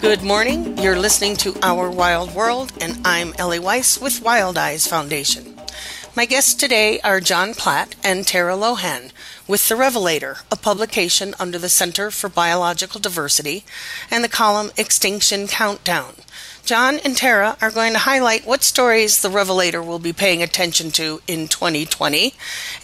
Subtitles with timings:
[0.00, 0.78] Good morning.
[0.78, 5.56] You're listening to Our Wild World, and I'm Ellie Weiss with WildiZe Foundation.
[6.14, 9.10] My guests today are John Platt and Tara Lohan
[9.48, 13.64] with The Revelator, a publication under the Center for Biological Diversity,
[14.08, 16.14] and the column Extinction Countdown.
[16.68, 20.90] John and Tara are going to highlight what stories the Revelator will be paying attention
[20.90, 22.34] to in 2020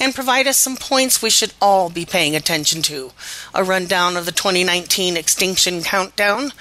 [0.01, 3.13] and provide us some points we should all be paying attention to.
[3.55, 6.53] A rundown of the 2019 Extinction Countdown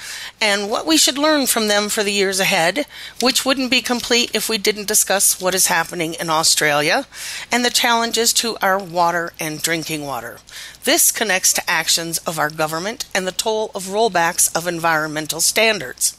[0.41, 2.85] and what we should learn from them for the years ahead,
[3.21, 7.07] which wouldn't be complete if we didn't discuss what is happening in Australia
[7.49, 10.39] and the challenges to our water and drinking water.
[10.83, 16.17] This connects to actions of our government and the toll of rollbacks of environmental standards.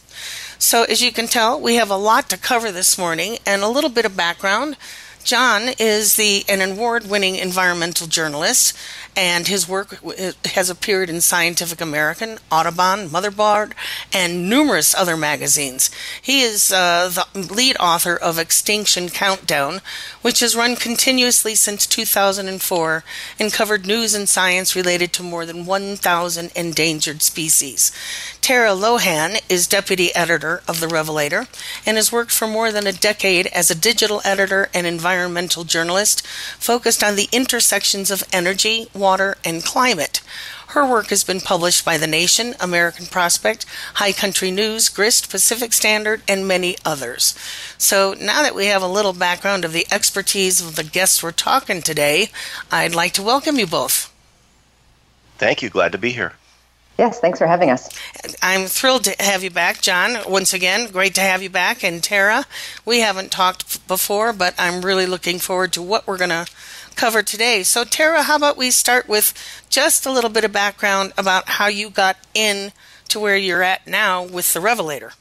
[0.64, 3.68] So, as you can tell, we have a lot to cover this morning and a
[3.68, 4.78] little bit of background.
[5.22, 8.74] John is the an award-winning environmental journalist
[9.16, 9.98] and his work
[10.44, 13.72] has appeared in Scientific American, Audubon, Motherboard,
[14.12, 15.90] and numerous other magazines.
[16.20, 19.80] He is uh, the lead author of Extinction Countdown,
[20.22, 23.04] which has run continuously since 2004
[23.38, 27.92] and covered news and science related to more than 1,000 endangered species.
[28.44, 31.46] Tara Lohan is deputy editor of The Revelator
[31.86, 36.26] and has worked for more than a decade as a digital editor and environmental journalist
[36.58, 40.20] focused on the intersections of energy, water, and climate.
[40.66, 45.72] Her work has been published by The Nation, American Prospect, High Country News, Grist, Pacific
[45.72, 47.34] Standard, and many others.
[47.78, 51.32] So now that we have a little background of the expertise of the guests we're
[51.32, 52.28] talking today,
[52.70, 54.12] I'd like to welcome you both.
[55.38, 55.70] Thank you.
[55.70, 56.34] Glad to be here.
[56.96, 57.88] Yes, thanks for having us.
[58.40, 60.16] I'm thrilled to have you back, John.
[60.28, 61.82] Once again, great to have you back.
[61.82, 62.44] And Tara,
[62.84, 66.46] we haven't talked before, but I'm really looking forward to what we're going to
[66.94, 67.64] cover today.
[67.64, 69.34] So, Tara, how about we start with
[69.68, 72.70] just a little bit of background about how you got in
[73.08, 75.12] to where you're at now with the Revelator?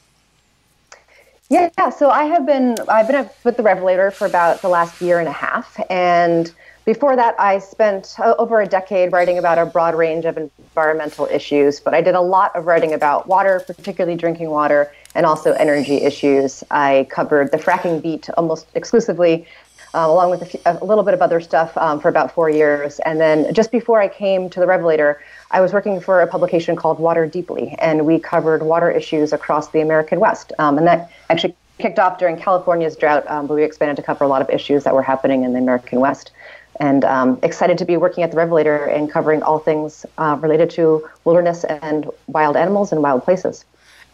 [1.49, 5.19] Yeah, so I have been I've been with the Revelator for about the last year
[5.19, 6.51] and a half, and
[6.85, 11.79] before that, I spent over a decade writing about a broad range of environmental issues.
[11.79, 15.97] But I did a lot of writing about water, particularly drinking water, and also energy
[15.97, 16.63] issues.
[16.71, 19.45] I covered the fracking beat almost exclusively
[19.93, 22.49] um, along with a, few, a, little bit of other stuff um, for about four
[22.49, 22.99] years.
[22.99, 25.21] And then just before I came to the Revelator,
[25.51, 29.69] I was working for a publication called Water Deeply, and we covered water issues across
[29.69, 30.51] the American West.
[30.57, 34.23] Um, and that actually kicked off during California's drought, um, but we expanded to cover
[34.23, 36.31] a lot of issues that were happening in the American West.
[36.79, 40.69] And um, excited to be working at the Revelator and covering all things uh, related
[40.71, 43.65] to wilderness and wild animals and wild places.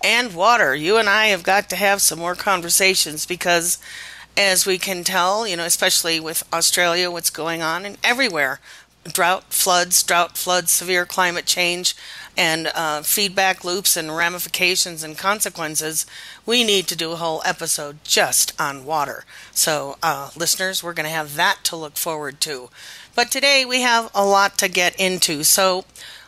[0.03, 0.75] And water.
[0.75, 3.79] You and I have got to have some more conversations because
[4.37, 8.59] as we can tell, you know, especially with Australia, what's going on and everywhere
[9.13, 11.95] drought, floods, drought, floods, severe climate change,
[12.37, 16.05] and uh, feedback loops and ramifications and consequences,
[16.45, 19.25] we need to do a whole episode just on water.
[19.51, 22.69] So, uh, listeners, we're going to have that to look forward to.
[23.15, 25.43] But today we have a lot to get into.
[25.43, 25.85] So,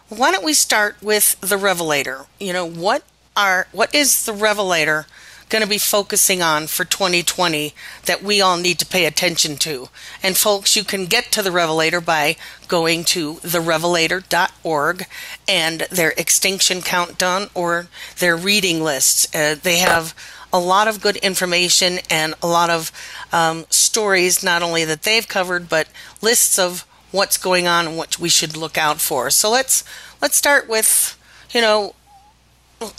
[0.09, 2.25] why don't we start with the Revelator?
[2.39, 3.03] You know, what
[3.37, 5.05] are what is the Revelator?
[5.51, 7.73] Going to be focusing on for 2020
[8.05, 9.89] that we all need to pay attention to.
[10.23, 12.37] And folks, you can get to the Revelator by
[12.69, 15.05] going to therevelator.org
[15.47, 17.87] and their extinction countdown or
[18.17, 19.27] their reading lists.
[19.35, 20.15] Uh, they have
[20.53, 22.91] a lot of good information and a lot of
[23.31, 25.87] um, stories, not only that they've covered, but
[26.21, 29.29] lists of what's going on and what we should look out for.
[29.29, 29.83] So let's
[30.21, 31.17] let's start with
[31.53, 31.93] you know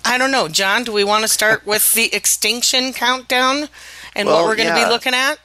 [0.05, 0.85] I don't know, John.
[0.85, 3.69] Do we want to start with the extinction countdown
[4.15, 4.87] and well, what we're going to yeah.
[4.87, 5.39] be looking at?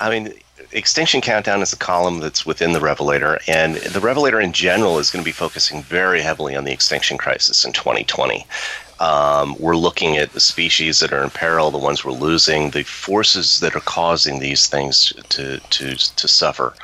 [0.00, 0.34] I mean,
[0.72, 5.10] Extinction Countdown is a column that's within the Revelator, and the Revelator in general is
[5.10, 8.46] going to be focusing very heavily on the extinction crisis in 2020.
[9.00, 12.84] Um, we're looking at the species that are in peril, the ones we're losing, the
[12.84, 16.74] forces that are causing these things to to to suffer.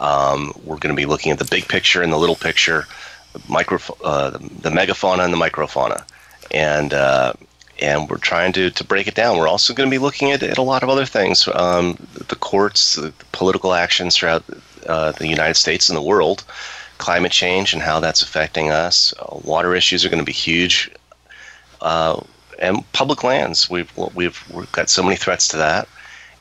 [0.00, 2.86] Um, we're going to be looking at the big picture and the little picture,
[3.32, 6.04] the micro, uh, the, the megafauna and the microfauna
[6.50, 7.32] and uh,
[7.80, 9.36] and we're trying to, to break it down.
[9.36, 11.96] We're also going to be looking at, at a lot of other things, um,
[12.28, 14.44] the courts, the political actions throughout
[14.86, 16.44] uh, the United States and the world,
[16.98, 19.12] climate change and how that's affecting us.
[19.18, 20.90] Uh, water issues are going to be huge.
[21.82, 22.20] Uh,
[22.58, 23.68] and public lands.
[23.68, 25.88] We've we've we've got so many threats to that,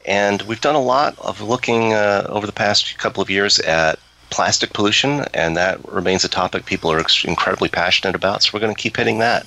[0.06, 4.00] and we've done a lot of looking uh, over the past couple of years at
[4.30, 8.44] plastic pollution, and that remains a topic people are incredibly passionate about.
[8.44, 9.46] So we're going to keep hitting that.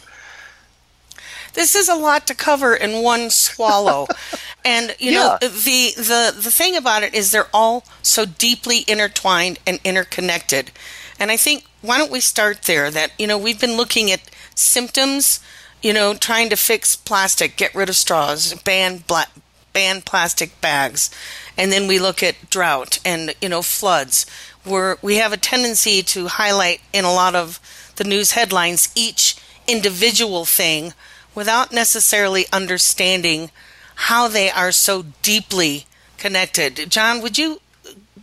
[1.59, 4.07] This is a lot to cover in one swallow.
[4.65, 5.19] and you yeah.
[5.19, 10.71] know the the the thing about it is they're all so deeply intertwined and interconnected.
[11.19, 14.31] And I think why don't we start there that you know we've been looking at
[14.55, 15.41] symptoms,
[15.83, 19.31] you know, trying to fix plastic, get rid of straws, ban black
[19.73, 21.11] ban plastic bags.
[21.57, 24.27] And then we look at drought and you know floods.
[24.63, 27.59] Where we have a tendency to highlight in a lot of
[27.97, 30.95] the news headlines each individual thing
[31.39, 33.49] without necessarily understanding
[33.95, 35.87] how they are so deeply
[36.17, 36.91] connected.
[36.91, 37.61] John, would you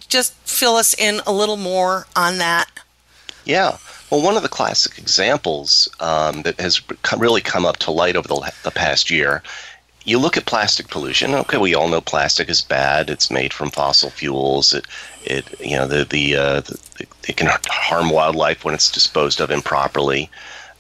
[0.10, 2.70] just fill us in a little more on that?
[3.46, 3.78] Yeah.
[4.12, 6.82] Well, one of the classic examples um, that has
[7.18, 9.42] really come up to light over the, the past year
[10.06, 11.34] you look at plastic pollution.
[11.34, 13.10] Okay, we all know plastic is bad.
[13.10, 14.72] It's made from fossil fuels.
[14.72, 14.86] It,
[15.24, 16.80] it, you know, the the, uh, the
[17.28, 20.30] it can harm wildlife when it's disposed of improperly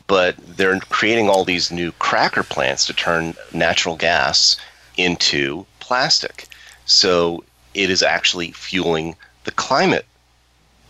[0.07, 4.55] but they're creating all these new cracker plants to turn natural gas
[4.97, 6.47] into plastic.
[6.85, 7.43] So
[7.73, 10.05] it is actually fueling the climate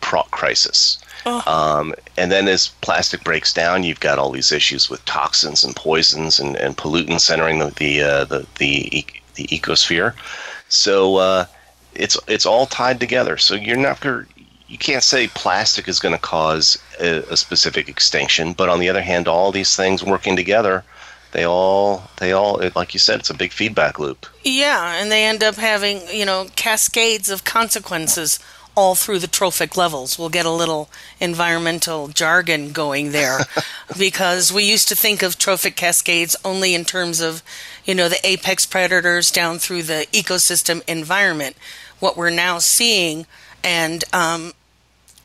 [0.02, 1.00] pro- crisis.
[1.26, 1.42] Oh.
[1.48, 5.76] Um, and then as plastic breaks down, you've got all these issues with toxins and
[5.76, 10.14] poisons and, and pollutants entering the the uh, the, the, the ecosphere.
[10.70, 11.46] So uh,
[11.96, 13.38] it's it's all tied together.
[13.38, 14.02] So you're not
[14.68, 18.90] you can't say plastic is going to cause a, a, specific extinction, but on the
[18.90, 20.84] other hand, all these things working together,
[21.32, 24.26] they all they all like you said, it's a big feedback loop.
[24.44, 28.40] Yeah, and they end up having you know cascades of consequences
[28.76, 30.20] all through the trophic levels.
[30.20, 30.90] We'll get a little
[31.20, 33.40] environmental jargon going there
[33.98, 37.42] because we used to think of trophic cascades only in terms of,
[37.86, 41.56] you know, the apex predators down through the ecosystem environment.
[42.00, 43.26] What we're now seeing
[43.66, 44.54] and um,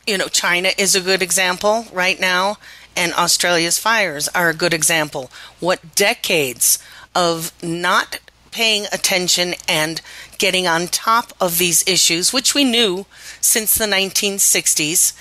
[0.06, 2.56] you know China is a good example right now,
[2.96, 5.30] and Australia's fires are a good example.
[5.60, 6.78] What decades
[7.14, 8.18] of not
[8.50, 10.00] paying attention and
[10.38, 13.06] getting on top of these issues, which we knew
[13.40, 15.12] since the 1960s,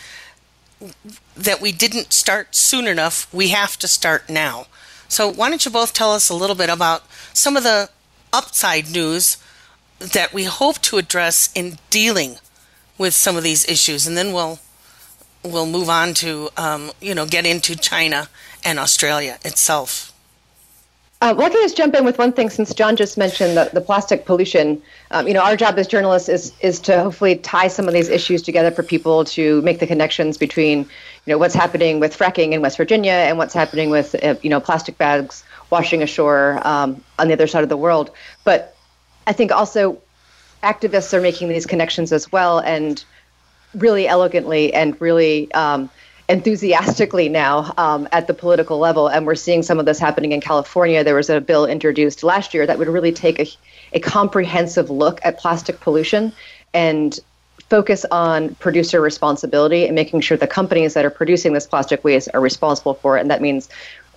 [1.36, 3.31] that we didn't start soon enough.
[3.31, 4.66] We have to start now.
[5.07, 7.89] So, why don't you both tell us a little bit about some of the
[8.31, 9.38] upside news
[10.00, 12.38] that we hope to address in dealing
[12.99, 14.59] with some of these issues, and then we'll
[15.43, 18.29] we'll move on to um, you know get into China
[18.63, 20.13] and Australia itself.
[21.21, 23.69] Uh, well, I can just jump in with one thing since John just mentioned the,
[23.73, 24.81] the plastic pollution.
[25.11, 28.07] Um, you know, our job as journalists is is to hopefully tie some of these
[28.07, 32.53] issues together for people to make the connections between, you know, what's happening with fracking
[32.53, 37.03] in West Virginia and what's happening with, uh, you know, plastic bags washing ashore um,
[37.17, 38.11] on the other side of the world.
[38.45, 38.77] But
[39.27, 40.01] I think also
[40.63, 43.03] activists are making these connections as well, and
[43.75, 45.89] really elegantly and really um,
[46.27, 49.07] enthusiastically now um, at the political level.
[49.07, 51.04] And we're seeing some of this happening in California.
[51.04, 53.47] There was a bill introduced last year that would really take a,
[53.94, 56.31] a comprehensive look at plastic pollution
[56.73, 57.19] and
[57.69, 62.28] focus on producer responsibility and making sure the companies that are producing this plastic waste
[62.33, 63.21] are responsible for it.
[63.21, 63.69] And that means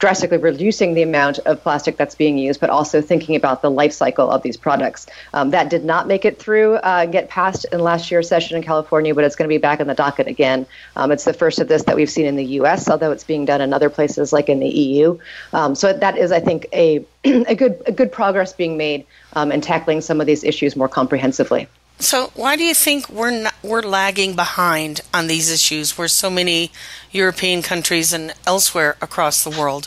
[0.02, 3.92] drastically reducing the amount of plastic that's being used, but also thinking about the life
[3.92, 5.06] cycle of these products.
[5.32, 8.64] Um, that did not make it through, uh, get passed in last year's session in
[8.64, 10.66] California, but it's going to be back in the docket again.
[10.96, 13.44] Um, it's the first of this that we've seen in the U.S., although it's being
[13.44, 15.20] done in other places like in the EU.
[15.52, 19.52] Um, so that is, I think, a a good a good progress being made um,
[19.52, 21.68] in tackling some of these issues more comprehensively.
[22.02, 26.28] So, why do you think we're not, we're lagging behind on these issues, where so
[26.28, 26.72] many
[27.12, 29.86] European countries and elsewhere across the world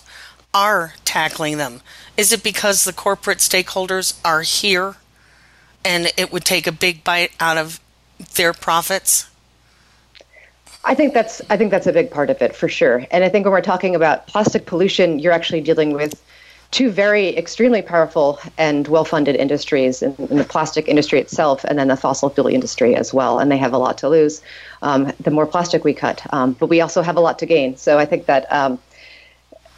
[0.55, 1.81] are tackling them?
[2.15, 4.95] Is it because the corporate stakeholders are here,
[5.83, 7.81] and it would take a big bite out of
[8.35, 9.29] their profits?
[10.85, 13.05] I think that's I think that's a big part of it for sure.
[13.11, 16.21] And I think when we're talking about plastic pollution, you're actually dealing with
[16.71, 21.87] two very extremely powerful and well-funded industries in, in, the plastic industry itself and then
[21.87, 24.41] the fossil fuel industry as well and they have a lot to lose
[24.81, 27.77] um, the more plastic we cut um, but we also have a lot to gain
[27.77, 28.79] so i think that um,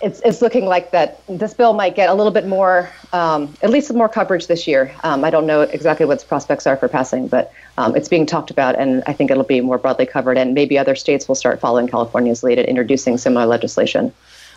[0.02, 3.70] it's, it's looking like that this bill might get a little bit more um, at
[3.70, 4.94] least more coverage this year.
[5.04, 8.26] Um, i don't know exactly what its prospects are for passing but um, it's being
[8.26, 11.36] talked about and i think it'll be more broadly covered and maybe other states will
[11.36, 14.14] start following california's lead at introducing similar legislation.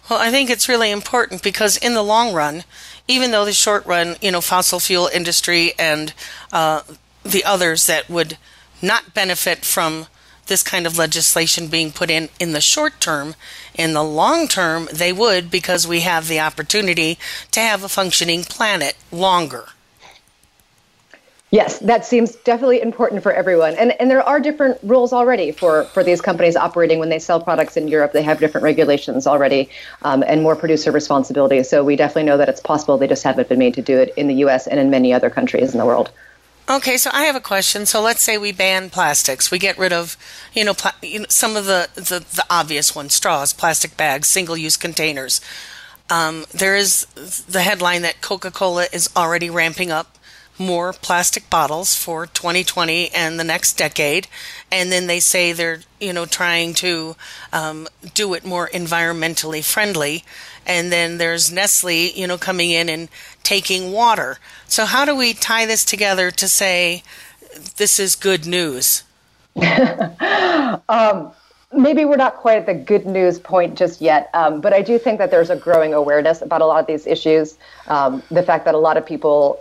[0.08, 2.64] Well, I think it's really important because in the long run,
[3.06, 6.12] even though the short run, you know, fossil fuel industry and
[6.52, 6.82] uh,
[7.22, 8.38] the others that would
[8.80, 10.06] not benefit from
[10.50, 13.34] this kind of legislation being put in in the short term.
[13.72, 17.18] In the long term, they would because we have the opportunity
[17.52, 19.68] to have a functioning planet longer.
[21.52, 23.74] Yes, that seems definitely important for everyone.
[23.74, 27.40] And and there are different rules already for, for these companies operating when they sell
[27.40, 28.12] products in Europe.
[28.12, 29.70] They have different regulations already
[30.02, 31.62] um, and more producer responsibility.
[31.64, 32.98] So we definitely know that it's possible.
[32.98, 34.66] They just haven't been made to do it in the U.S.
[34.68, 36.10] and in many other countries in the world.
[36.70, 37.84] Okay, so I have a question.
[37.84, 39.50] So let's say we ban plastics.
[39.50, 40.16] We get rid of,
[40.54, 44.28] you know, pla- you know some of the, the, the obvious ones straws, plastic bags,
[44.28, 45.40] single use containers.
[46.10, 47.06] Um, there is
[47.48, 50.16] the headline that Coca Cola is already ramping up
[50.60, 54.28] more plastic bottles for 2020 and the next decade.
[54.70, 57.16] And then they say they're, you know, trying to
[57.52, 60.22] um, do it more environmentally friendly.
[60.66, 63.08] And then there's Nestle, you know, coming in and
[63.42, 64.38] taking water.
[64.66, 67.02] So how do we tie this together to say
[67.76, 69.02] this is good news?
[70.88, 71.32] um,
[71.72, 74.98] maybe we're not quite at the good news point just yet, um, but I do
[74.98, 77.56] think that there's a growing awareness about a lot of these issues.
[77.88, 79.60] Um, the fact that a lot of people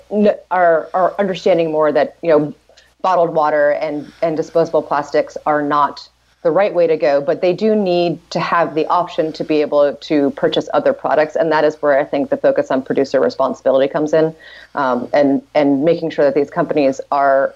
[0.52, 2.54] are are understanding more that you know
[3.02, 6.08] bottled water and and disposable plastics are not
[6.42, 9.60] the right way to go, but they do need to have the option to be
[9.60, 13.20] able to purchase other products, and that is where I think the focus on producer
[13.20, 14.34] responsibility comes in,
[14.76, 17.54] um, and and making sure that these companies are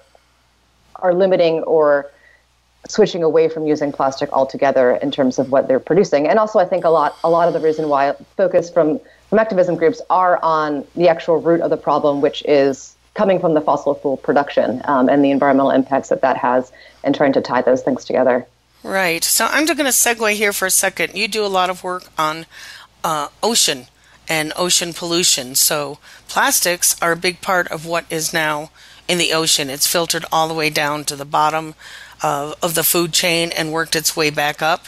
[0.96, 2.10] are limiting or
[2.86, 6.28] switching away from using plastic altogether in terms of what they're producing.
[6.28, 9.00] And also, I think a lot a lot of the reason why focus from
[9.30, 13.54] from activism groups are on the actual root of the problem, which is coming from
[13.54, 16.70] the fossil fuel production um, and the environmental impacts that that has,
[17.02, 18.46] and trying to tie those things together.
[18.84, 19.24] Right.
[19.24, 21.14] So I'm just going to segue here for a second.
[21.14, 22.44] You do a lot of work on
[23.02, 23.86] uh, ocean
[24.28, 25.54] and ocean pollution.
[25.54, 25.98] So
[26.28, 28.70] plastics are a big part of what is now
[29.08, 29.70] in the ocean.
[29.70, 31.74] It's filtered all the way down to the bottom
[32.22, 34.84] of, of the food chain and worked its way back up.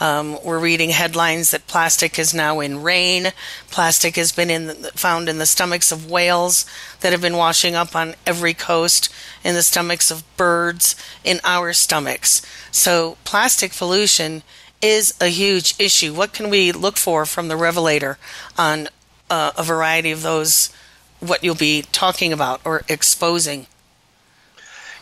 [0.00, 3.32] Um, we're reading headlines that plastic is now in rain.
[3.70, 6.64] Plastic has been in the, found in the stomachs of whales
[7.00, 9.12] that have been washing up on every coast,
[9.44, 12.40] in the stomachs of birds, in our stomachs.
[12.72, 14.42] So plastic pollution
[14.80, 16.14] is a huge issue.
[16.14, 18.16] What can we look for from the Revelator
[18.56, 18.88] on
[19.28, 20.72] uh, a variety of those?
[21.18, 23.66] What you'll be talking about or exposing?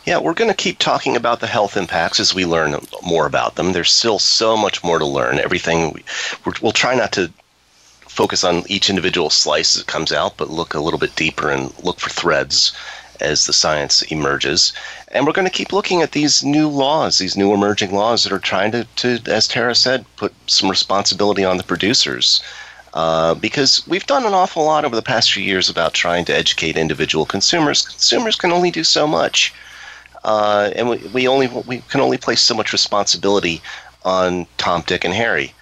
[0.05, 3.55] Yeah, we're going to keep talking about the health impacts as we learn more about
[3.55, 3.73] them.
[3.73, 5.39] There's still so much more to learn.
[5.39, 6.03] Everything we,
[6.61, 7.31] will try not to
[8.01, 11.49] focus on each individual slice as it comes out, but look a little bit deeper
[11.49, 12.71] and look for threads
[13.19, 14.73] as the science emerges.
[15.09, 18.33] And we're going to keep looking at these new laws, these new emerging laws that
[18.33, 22.41] are trying to, to as Tara said, put some responsibility on the producers.
[22.93, 26.35] Uh, because we've done an awful lot over the past few years about trying to
[26.35, 27.83] educate individual consumers.
[27.83, 29.53] Consumers can only do so much
[30.23, 33.61] uh, and we, we only we can only place so much responsibility
[34.03, 35.53] on Tom, Dick, and Harry.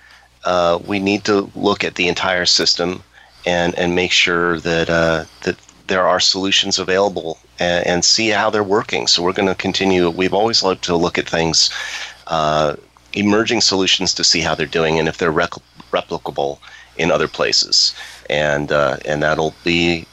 [0.44, 3.04] Uh, we need to look at the entire system
[3.46, 8.50] and and make sure that uh, that there are solutions available and, and, see how
[8.50, 9.08] they're working.
[9.08, 10.10] So we're going to continue.
[10.10, 11.70] We've always loved to look at things,
[12.28, 12.76] uh,
[13.14, 16.60] emerging solutions to see how they're doing and if they're rec- replicable
[16.98, 17.96] in other places.
[18.30, 20.06] And uh, and that'll be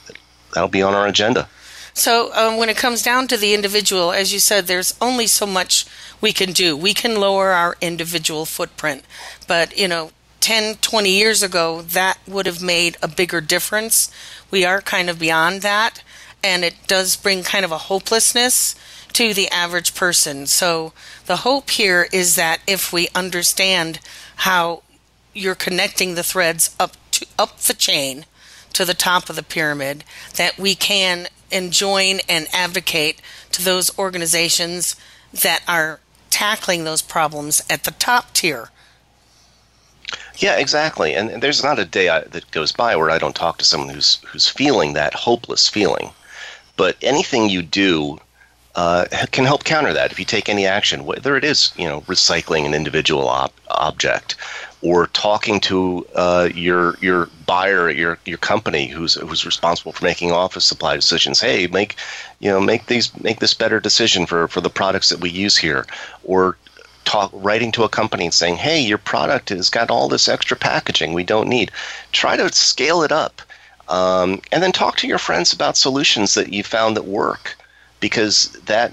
[0.55, 1.49] that'll be on our agenda.
[1.95, 5.47] So um, when it comes down to the individual, as you said, there's only so
[5.47, 5.87] much
[6.21, 6.77] we can do.
[6.77, 9.05] We can lower our individual footprint,
[9.47, 10.11] but you know.
[10.41, 14.11] 10, 20 years ago, that would have made a bigger difference.
[14.51, 16.03] We are kind of beyond that,
[16.43, 18.75] and it does bring kind of a hopelessness
[19.15, 20.47] to the average person.
[20.47, 20.93] So
[21.25, 24.01] the hope here is that if we understand
[24.37, 24.83] how
[25.33, 28.27] you're connecting the threads up to up the chain
[28.75, 30.05] to the top of the pyramid,
[30.37, 33.21] that we can enjoin and advocate
[33.53, 34.97] to those organizations
[35.33, 36.01] that are
[36.31, 38.71] tackling those problems at the top tier.
[40.37, 41.15] Yeah, exactly.
[41.15, 43.65] And, and there's not a day I, that goes by where I don't talk to
[43.65, 46.11] someone who's who's feeling that hopeless feeling.
[46.77, 48.19] But anything you do
[48.75, 52.01] uh, can help counter that if you take any action, whether it is you know
[52.03, 54.35] recycling an individual ob- object
[54.85, 60.05] or talking to uh, your your buyer at your your company who's who's responsible for
[60.05, 61.41] making office supply decisions.
[61.41, 61.97] Hey, make
[62.39, 65.57] you know make these make this better decision for for the products that we use
[65.57, 65.87] here,
[66.23, 66.59] or
[67.05, 70.57] talk writing to a company and saying, hey, your product has got all this extra
[70.57, 71.71] packaging we don't need.
[72.13, 73.41] Try to scale it up,
[73.89, 77.57] um, and then talk to your friends about solutions that you found that work,
[78.01, 78.93] because that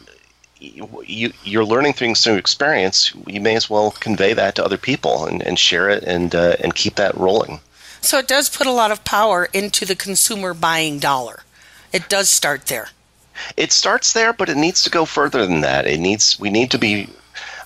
[0.61, 3.11] you, you're learning things through experience.
[3.27, 6.55] You may as well convey that to other people and, and share it and uh,
[6.59, 7.59] and keep that rolling.
[8.01, 11.43] So it does put a lot of power into the consumer buying dollar.
[11.91, 12.89] It does start there.
[13.57, 15.87] It starts there, but it needs to go further than that.
[15.87, 17.09] It needs we need to be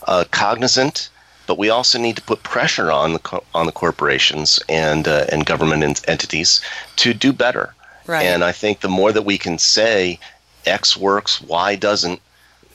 [0.07, 1.09] uh, cognizant,
[1.47, 5.25] but we also need to put pressure on the co- on the corporations and uh,
[5.29, 6.61] and government entities
[6.97, 7.73] to do better.
[8.07, 8.25] Right.
[8.25, 10.19] And I think the more that we can say
[10.65, 12.21] X works, Y doesn't,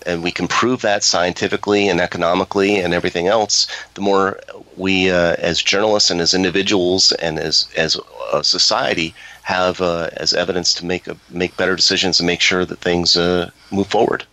[0.06, 4.40] and we can prove that scientifically and economically and everything else, the more
[4.76, 7.98] we, uh, as journalists and as individuals and as as
[8.32, 12.64] a society, have uh, as evidence to make a, make better decisions and make sure
[12.64, 14.24] that things uh, move forward.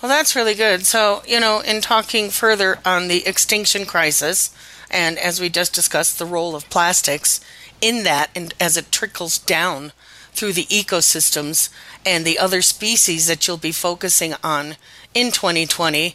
[0.00, 0.84] Well, that's really good.
[0.84, 4.54] So, you know, in talking further on the extinction crisis,
[4.90, 7.40] and as we just discussed, the role of plastics
[7.80, 9.92] in that, and as it trickles down
[10.32, 11.68] through the ecosystems
[12.06, 14.76] and the other species that you'll be focusing on
[15.14, 16.14] in 2020.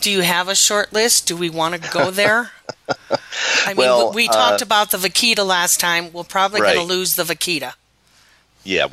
[0.00, 1.26] Do you have a short list?
[1.26, 2.52] Do we want to go there?
[3.64, 6.12] I mean, well, we talked uh, about the vaquita last time.
[6.12, 6.74] We're probably right.
[6.74, 7.74] going to lose the vaquita.
[8.64, 8.88] Yeah,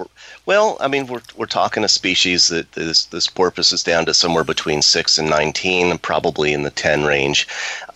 [0.46, 4.14] well, I mean, we're we're talking a species that this this porpoise is down to
[4.14, 7.48] somewhere between six and nineteen, probably in the ten range.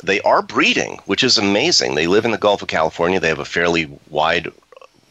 [0.04, 1.96] They are breeding, which is amazing.
[1.96, 3.20] They live in the Gulf of California.
[3.20, 4.52] They have a fairly wide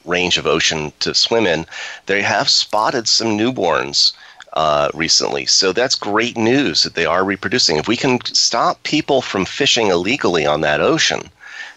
[0.09, 1.67] range of ocean to swim in.
[2.07, 4.13] They have spotted some newborns
[4.55, 7.77] uh, recently, so that's great news that they are reproducing.
[7.77, 11.31] If we can stop people from fishing illegally on that ocean,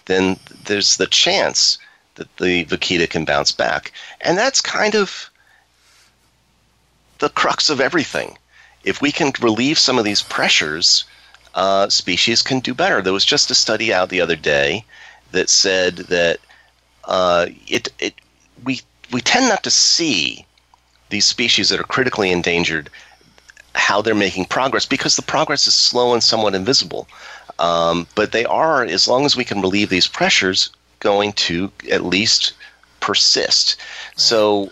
[0.05, 1.77] then there's the chance
[2.15, 3.91] that the vaquita can bounce back.
[4.21, 5.29] And that's kind of
[7.19, 8.37] the crux of everything.
[8.83, 11.05] If we can relieve some of these pressures,
[11.53, 13.01] uh, species can do better.
[13.01, 14.83] There was just a study out the other day
[15.31, 16.39] that said that
[17.05, 18.13] uh, it, it
[18.63, 18.81] we
[19.11, 20.45] we tend not to see
[21.09, 22.89] these species that are critically endangered
[23.75, 27.07] how they're making progress because the progress is slow and somewhat invisible.
[27.59, 32.03] Um, but they are, as long as we can relieve these pressures, going to at
[32.03, 32.53] least
[32.99, 33.77] persist.
[33.79, 34.19] Right.
[34.19, 34.71] So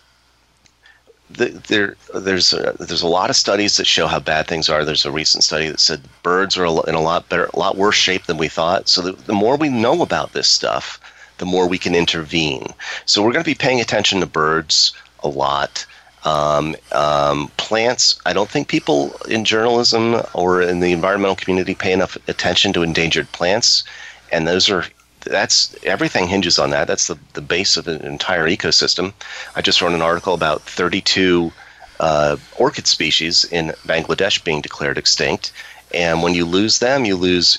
[1.29, 4.83] the, there, there's a, there's a lot of studies that show how bad things are.
[4.83, 7.95] There's a recent study that said birds are in a lot better, a lot worse
[7.95, 8.89] shape than we thought.
[8.89, 10.99] So the, the more we know about this stuff,
[11.39, 12.67] the more we can intervene.
[13.05, 15.85] So we're going to be paying attention to birds a lot.
[16.25, 21.93] Um, um, plants, I don't think people in journalism or in the environmental community pay
[21.93, 23.83] enough attention to endangered plants.
[24.31, 24.85] And those are
[25.21, 26.87] that's everything hinges on that.
[26.87, 29.13] That's the, the base of an entire ecosystem.
[29.55, 31.51] I just wrote an article about 32
[31.99, 35.51] uh, orchid species in Bangladesh being declared extinct,
[35.93, 37.57] and when you lose them, you lose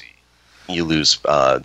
[0.69, 1.61] you lose uh,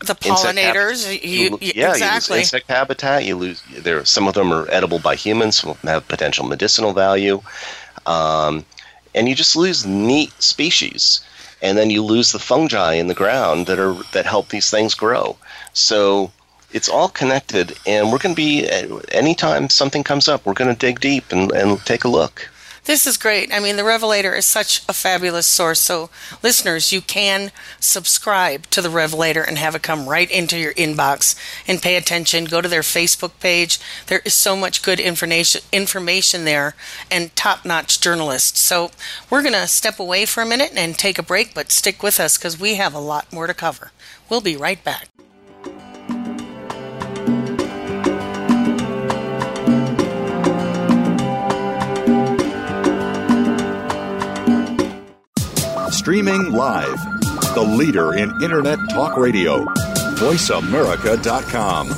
[0.00, 1.06] the pollinators.
[1.22, 2.36] You, you, yeah, exactly.
[2.36, 3.24] you lose insect habitat.
[3.24, 4.04] You lose there.
[4.04, 5.56] Some of them are edible by humans.
[5.56, 7.40] Some of them have potential medicinal value,
[8.06, 8.64] um,
[9.14, 11.22] and you just lose neat species
[11.62, 14.94] and then you lose the fungi in the ground that are that help these things
[14.94, 15.36] grow.
[15.72, 16.30] So
[16.72, 18.68] it's all connected, and we're going to be
[19.10, 22.48] anytime something comes up, we're going to dig deep and, and take a look.
[22.88, 23.52] This is great.
[23.52, 25.78] I mean, the Revelator is such a fabulous source.
[25.78, 26.08] So,
[26.42, 31.38] listeners, you can subscribe to the Revelator and have it come right into your inbox
[31.68, 32.46] and pay attention.
[32.46, 33.78] Go to their Facebook page.
[34.06, 36.74] There is so much good information information there
[37.10, 38.58] and top-notch journalists.
[38.60, 38.90] So,
[39.28, 42.18] we're going to step away for a minute and take a break, but stick with
[42.18, 43.92] us because we have a lot more to cover.
[44.30, 45.08] We'll be right back.
[56.08, 56.98] Streaming live.
[57.52, 59.66] The leader in Internet talk radio.
[60.16, 61.90] VoiceAmerica.com.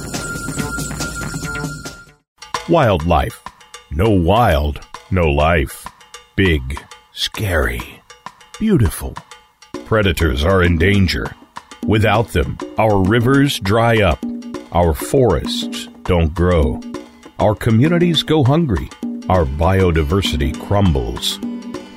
[2.68, 3.40] Wildlife.
[3.92, 5.86] No wild, no life.
[6.34, 8.02] Big, scary,
[8.58, 9.14] beautiful.
[9.84, 11.30] Predators are in danger.
[11.86, 14.18] Without them, our rivers dry up,
[14.72, 16.80] our forests don't grow,
[17.38, 18.88] our communities go hungry,
[19.28, 21.38] our biodiversity crumbles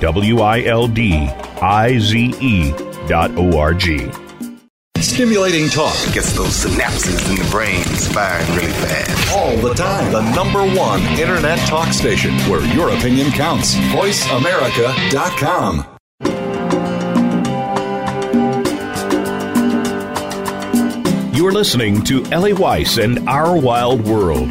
[0.00, 1.12] W I L D
[1.60, 2.72] I Z E
[3.08, 4.10] dot O R G.
[4.98, 7.82] Stimulating talk Gets those synapses in the brain
[8.12, 9.36] firing really fast.
[9.36, 10.12] all the time.
[10.12, 13.74] The number one internet talk station where your opinion counts.
[13.76, 15.84] VoiceAmerica.com.
[21.32, 24.50] You're listening to Ellie Weiss and Our Wild World.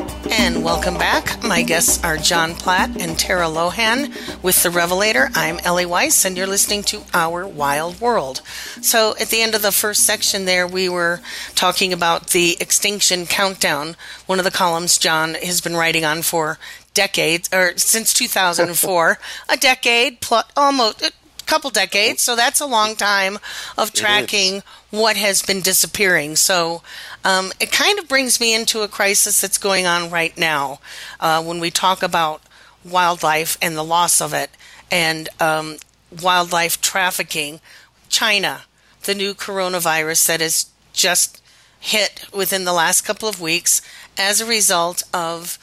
[0.61, 1.43] Welcome back.
[1.43, 5.29] My guests are John Platt and Tara Lohan with The Revelator.
[5.33, 8.41] I'm Ellie Weiss, and you're listening to Our Wild World.
[8.79, 11.19] So, at the end of the first section there, we were
[11.55, 13.95] talking about the extinction countdown,
[14.27, 16.59] one of the columns John has been writing on for
[16.93, 19.17] decades, or since 2004.
[19.49, 21.11] a decade, plus, almost a
[21.47, 22.21] couple decades.
[22.21, 23.39] So, that's a long time
[23.79, 24.61] of tracking
[24.91, 26.35] what has been disappearing.
[26.35, 26.83] So
[27.23, 30.79] um, it kind of brings me into a crisis that's going on right now
[31.19, 32.41] uh, when we talk about
[32.83, 34.51] wildlife and the loss of it
[34.91, 35.77] and um,
[36.21, 37.61] wildlife trafficking.
[38.09, 38.63] China,
[39.03, 41.41] the new coronavirus that has just
[41.79, 43.81] hit within the last couple of weeks
[44.17, 45.57] as a result of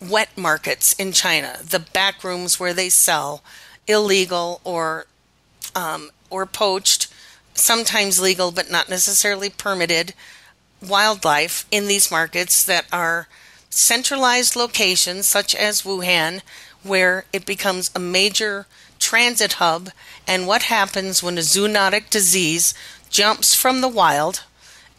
[0.00, 3.42] wet markets in China, the back rooms where they sell
[3.86, 5.06] illegal or
[5.74, 7.12] um, or poached
[7.54, 10.14] sometimes legal but not necessarily permitted
[10.86, 13.28] wildlife in these markets that are
[13.70, 16.42] centralized locations such as Wuhan
[16.82, 18.66] where it becomes a major
[18.98, 19.90] transit hub
[20.26, 22.74] and what happens when a zoonotic disease
[23.10, 24.44] jumps from the wild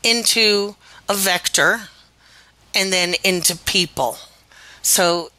[0.03, 0.75] into
[1.07, 1.89] a vector
[2.73, 4.17] and then into people.
[4.81, 5.31] So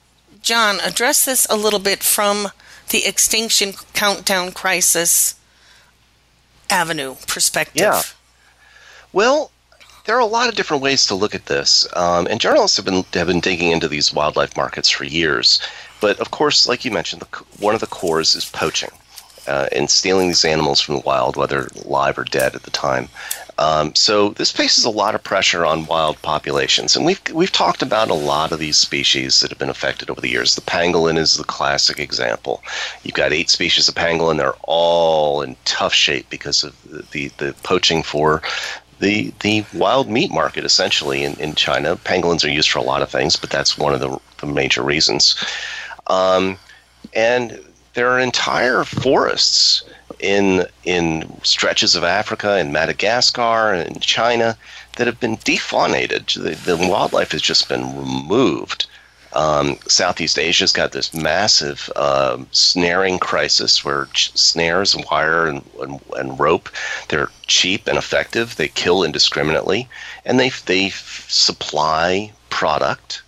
[0.42, 2.48] John, address this a little bit from
[2.90, 5.34] the extinction countdown crisis
[6.70, 7.82] avenue perspective.
[7.82, 8.02] Yeah.
[9.12, 9.50] Well,
[10.04, 12.86] there are a lot of different ways to look at this, um, and journalists have
[12.86, 15.60] been have been digging into these wildlife markets for years.
[16.00, 18.90] But of course, like you mentioned, the, one of the cores is poaching
[19.46, 23.08] uh, and stealing these animals from the wild, whether live or dead at the time.
[23.58, 27.80] Um, so this places a lot of pressure on wild populations, and we've we've talked
[27.80, 30.54] about a lot of these species that have been affected over the years.
[30.54, 32.62] The pangolin is the classic example.
[33.02, 37.54] You've got eight species of pangolin; they're all in tough shape because of the the
[37.62, 38.42] poaching for
[38.98, 41.96] the the wild meat market essentially in, in China.
[41.96, 44.82] Pangolins are used for a lot of things, but that's one of the, the major
[44.82, 45.34] reasons.
[46.08, 46.58] Um,
[47.14, 47.60] and
[47.94, 49.82] there are entire forests
[50.20, 54.56] in in stretches of Africa and Madagascar and China
[54.96, 56.28] that have been defaunated.
[56.28, 58.86] The, the wildlife has just been removed.
[59.32, 66.00] Um, Southeast Asia's got this massive uh, snaring crisis where ch- snares, wire, and, and,
[66.16, 66.70] and rope
[67.08, 68.56] they're cheap and effective.
[68.56, 69.88] They kill indiscriminately,
[70.24, 73.22] and they they f- supply product.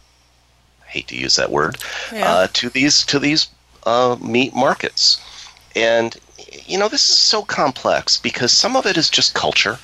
[0.86, 1.76] I hate to use that word
[2.10, 2.24] Yeah.
[2.32, 3.48] uh, to these to these
[3.84, 5.20] uh, meat markets,
[5.76, 6.16] and
[6.66, 9.78] you know this is so complex because some of it is just culture.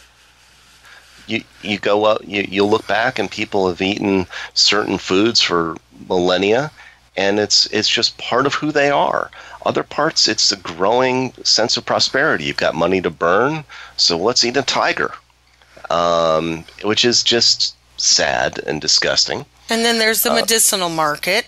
[1.26, 5.76] You you go up you you look back and people have eaten certain foods for
[6.08, 6.70] millennia
[7.16, 9.30] and it's it's just part of who they are.
[9.64, 12.44] Other parts it's a growing sense of prosperity.
[12.44, 13.64] You've got money to burn
[13.96, 15.14] so let's eat a tiger
[15.90, 19.44] um, which is just sad and disgusting.
[19.70, 21.46] And then there's the medicinal market.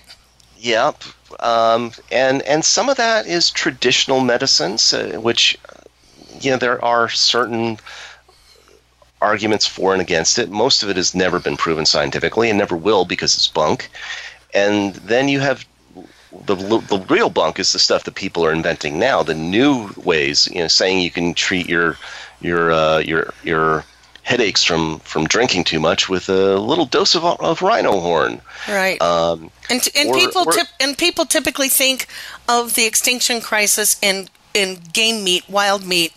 [0.58, 1.02] Yep,
[1.40, 5.58] um, and and some of that is traditional medicines, uh, which
[6.40, 7.78] you know there are certain
[9.20, 10.50] arguments for and against it.
[10.50, 13.90] Most of it has never been proven scientifically and never will because it's bunk.
[14.54, 15.64] And then you have
[16.44, 19.22] the the real bunk is the stuff that people are inventing now.
[19.22, 21.96] The new ways, you know, saying you can treat your
[22.40, 23.84] your uh, your your
[24.26, 28.40] headaches from from drinking too much with a little dose of, of rhino horn.
[28.68, 29.00] Right.
[29.00, 32.08] Um, and and or- people or- tip, and people typically think
[32.48, 36.12] of the extinction crisis in in game meat, wild meat,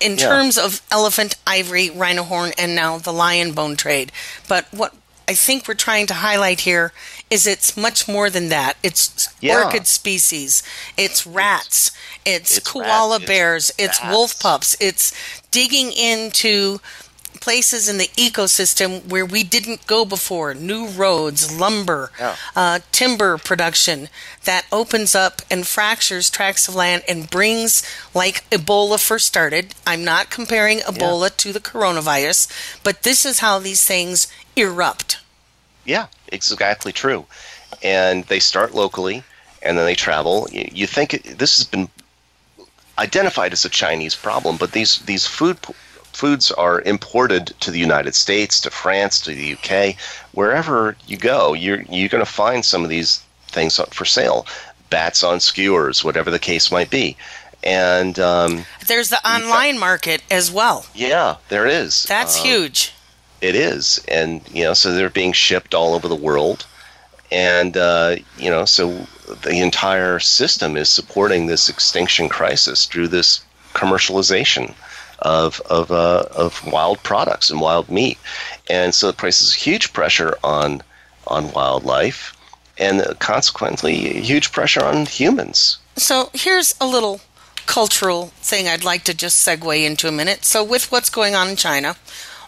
[0.00, 0.28] in Yeah.
[0.28, 4.10] terms of elephant, ivory, rhino horn, and now the lion bone trade.
[4.48, 4.94] But what
[5.28, 6.92] I think we're trying to highlight here
[7.28, 8.76] is it's much more than that.
[8.82, 9.64] It's Yeah.
[9.64, 10.62] orchid species,
[10.96, 11.90] it's rats,
[12.24, 14.12] it's, It's koala rats, bears, it's bats.
[14.12, 15.12] wolf pups, it's
[15.50, 16.80] digging into
[17.42, 22.36] places in the ecosystem where we didn't go before new roads lumber Yeah.
[22.54, 24.08] uh, timber production
[24.44, 27.82] that opens up and fractures tracts of land and brings
[28.14, 32.40] like ebola first started i'm not comparing ebola to the coronavirus
[32.86, 35.18] but this is how these things erupt
[35.84, 37.26] Yeah, exactly true.
[37.82, 39.24] And they start locally,
[39.64, 40.46] and then they travel.
[40.52, 41.08] You, you think
[41.42, 41.88] this has been
[42.98, 45.56] identified as a Chinese problem, but these these food
[46.12, 49.96] foods are imported to the United States, to France, to the UK,
[50.32, 54.46] wherever you go, you're you're going to find some of these things for sale,
[54.90, 57.16] bats on skewers, whatever the case might be.
[57.64, 60.84] And um, there's the online market as well.
[60.94, 62.02] Yeah, there is.
[62.04, 62.92] That's uh, huge.
[63.40, 66.66] It is, and you know, so they're being shipped all over the world,
[67.30, 69.06] and uh, you know, so
[69.42, 73.44] the entire system is supporting this extinction crisis through this
[73.74, 74.74] commercialization
[75.22, 78.18] of of uh, of wild products and wild meat,
[78.68, 80.82] and so it places huge pressure on
[81.26, 82.36] on wildlife,
[82.78, 85.78] and consequently huge pressure on humans.
[85.96, 87.20] So here's a little
[87.66, 90.44] cultural thing I'd like to just segue into a minute.
[90.44, 91.96] So with what's going on in China,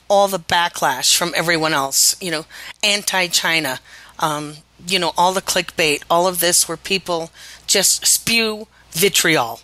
[0.09, 2.47] all the backlash from everyone else, you know,
[2.83, 3.81] anti-China.
[4.19, 4.57] Um,
[4.87, 7.31] you know, all the clickbait, all of this where people
[7.67, 9.61] just spew vitriol.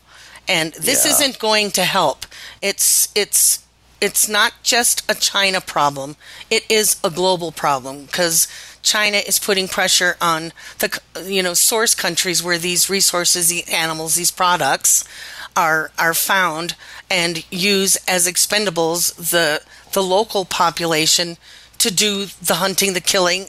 [0.51, 1.13] And this yeah.
[1.13, 2.27] isn't going to help.
[2.61, 3.65] It's it's
[4.01, 6.17] it's not just a China problem.
[6.51, 8.49] It is a global problem because
[8.83, 14.15] China is putting pressure on the you know source countries where these resources, the animals,
[14.15, 15.05] these products
[15.57, 16.75] are are found
[17.11, 21.37] and use as expendables the the local population
[21.79, 23.47] to do the hunting, the killing,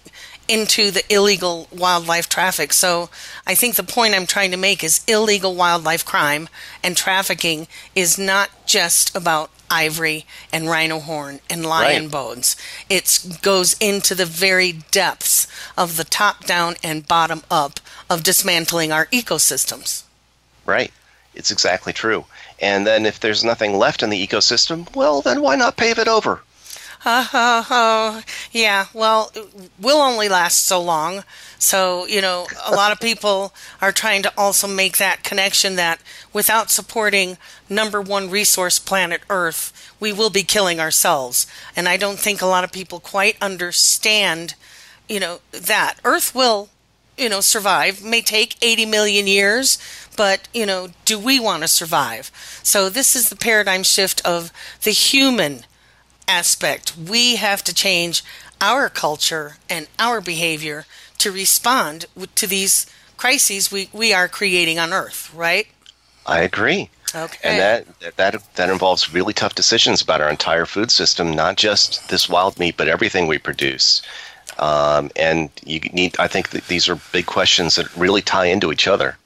[0.52, 2.74] into the illegal wildlife traffic.
[2.74, 3.10] So
[3.48, 6.50] I think the point I'm trying to make is illegal wildlife crime
[6.84, 12.12] and trafficking is not just about ivory and rhino horn and lion right.
[12.12, 12.58] bones.
[12.90, 18.92] It goes into the very depths of the top down and bottom up of dismantling
[18.92, 20.04] our ecosystems.
[20.66, 20.92] Right.
[21.34, 22.26] It's exactly true.
[22.60, 26.10] And then if there's nothing left in the ecosystem, well, then why not pave it
[26.10, 26.42] over?
[28.54, 29.32] Yeah, well,
[29.80, 31.24] we'll only last so long.
[31.58, 36.02] So, you know, a lot of people are trying to also make that connection that
[36.34, 37.38] without supporting
[37.70, 41.48] number one resource planet Earth, we will be killing ourselves.
[41.76, 44.56] And I don't think a lot of people quite understand,
[45.08, 46.70] you know, that Earth will,
[47.18, 48.04] you know, survive.
[48.04, 49.78] may take 80 million years,
[50.18, 52.32] but, you know, do we want to survive?
[52.64, 54.52] So this is the paradigm shift of
[54.84, 55.64] the human
[56.32, 56.96] aspect.
[56.98, 58.24] We have to change
[58.62, 60.86] our culture and our behavior
[61.18, 65.68] to respond to these crises we, we are creating on Earth, right?
[66.26, 66.90] I agree.
[67.14, 67.38] Okay.
[67.44, 72.08] And that that that involves really tough decisions about our entire food system, not just
[72.08, 74.02] this wild meat, but everything we produce.
[74.60, 78.72] Um, and you need, I think, that these are big questions that really tie into
[78.72, 79.18] each other.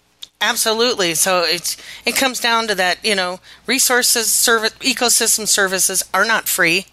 [0.41, 1.15] Absolutely.
[1.15, 3.03] So it's it comes down to that.
[3.03, 6.85] You know, resources, service, ecosystem services are not free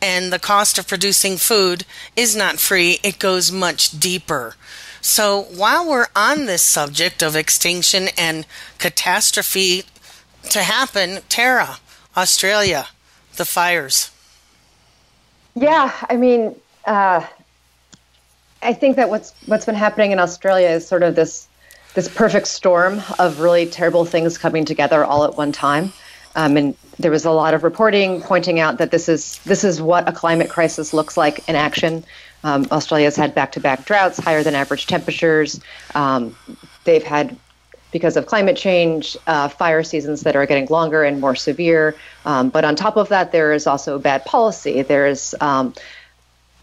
[0.00, 1.84] and the cost of producing food
[2.16, 4.54] is not free, it goes much deeper.
[5.00, 8.46] So, while we're on this subject of extinction and
[8.78, 9.84] catastrophe
[10.50, 11.78] to happen, Tara,
[12.16, 12.88] Australia,
[13.36, 14.10] the fires.
[15.54, 17.24] Yeah, I mean, uh,
[18.62, 21.47] I think that what's what's been happening in Australia is sort of this
[21.94, 25.92] this perfect storm of really terrible things coming together all at one time.
[26.36, 29.80] Um, and there was a lot of reporting pointing out that this is this is
[29.80, 32.04] what a climate crisis looks like in action.
[32.44, 35.60] Um, Australia's had back-to-back droughts, higher than average temperatures.
[35.94, 36.36] Um,
[36.84, 37.36] they've had,
[37.90, 41.96] because of climate change, uh, fire seasons that are getting longer and more severe.
[42.24, 44.82] Um, but on top of that, there is also bad policy.
[44.82, 45.74] There is um,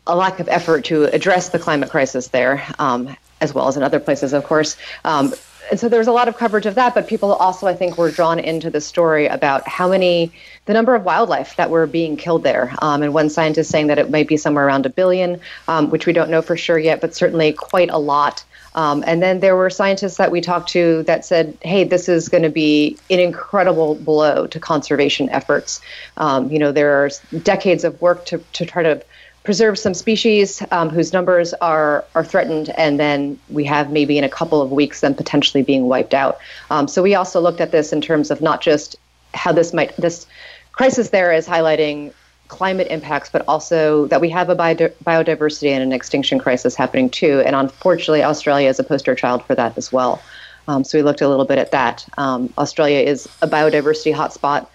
[0.07, 3.83] a lack of effort to address the climate crisis there, um, as well as in
[3.83, 4.77] other places, of course.
[5.03, 5.33] Um,
[5.69, 7.97] and so there was a lot of coverage of that, but people also, I think,
[7.97, 10.31] were drawn into the story about how many,
[10.65, 12.73] the number of wildlife that were being killed there.
[12.81, 16.05] Um, and one scientist saying that it might be somewhere around a billion, um, which
[16.05, 18.43] we don't know for sure yet, but certainly quite a lot.
[18.75, 22.27] Um, and then there were scientists that we talked to that said, hey, this is
[22.29, 25.81] going to be an incredible blow to conservation efforts.
[26.17, 27.09] Um, you know, there are
[27.41, 29.01] decades of work to, to try to
[29.45, 34.23] preserve some species um, whose numbers are are threatened, and then we have maybe in
[34.23, 36.39] a couple of weeks them potentially being wiped out.
[36.71, 38.95] Um, so we also looked at this in terms of not just
[39.33, 40.27] how this might this
[40.71, 42.11] crisis there is highlighting
[42.47, 47.09] climate impacts, but also that we have a bio- biodiversity and an extinction crisis happening
[47.09, 47.41] too.
[47.45, 50.21] And unfortunately, Australia is a poster child for that as well.
[50.67, 52.05] Um, so we looked a little bit at that.
[52.17, 54.67] Um, Australia is a biodiversity hotspot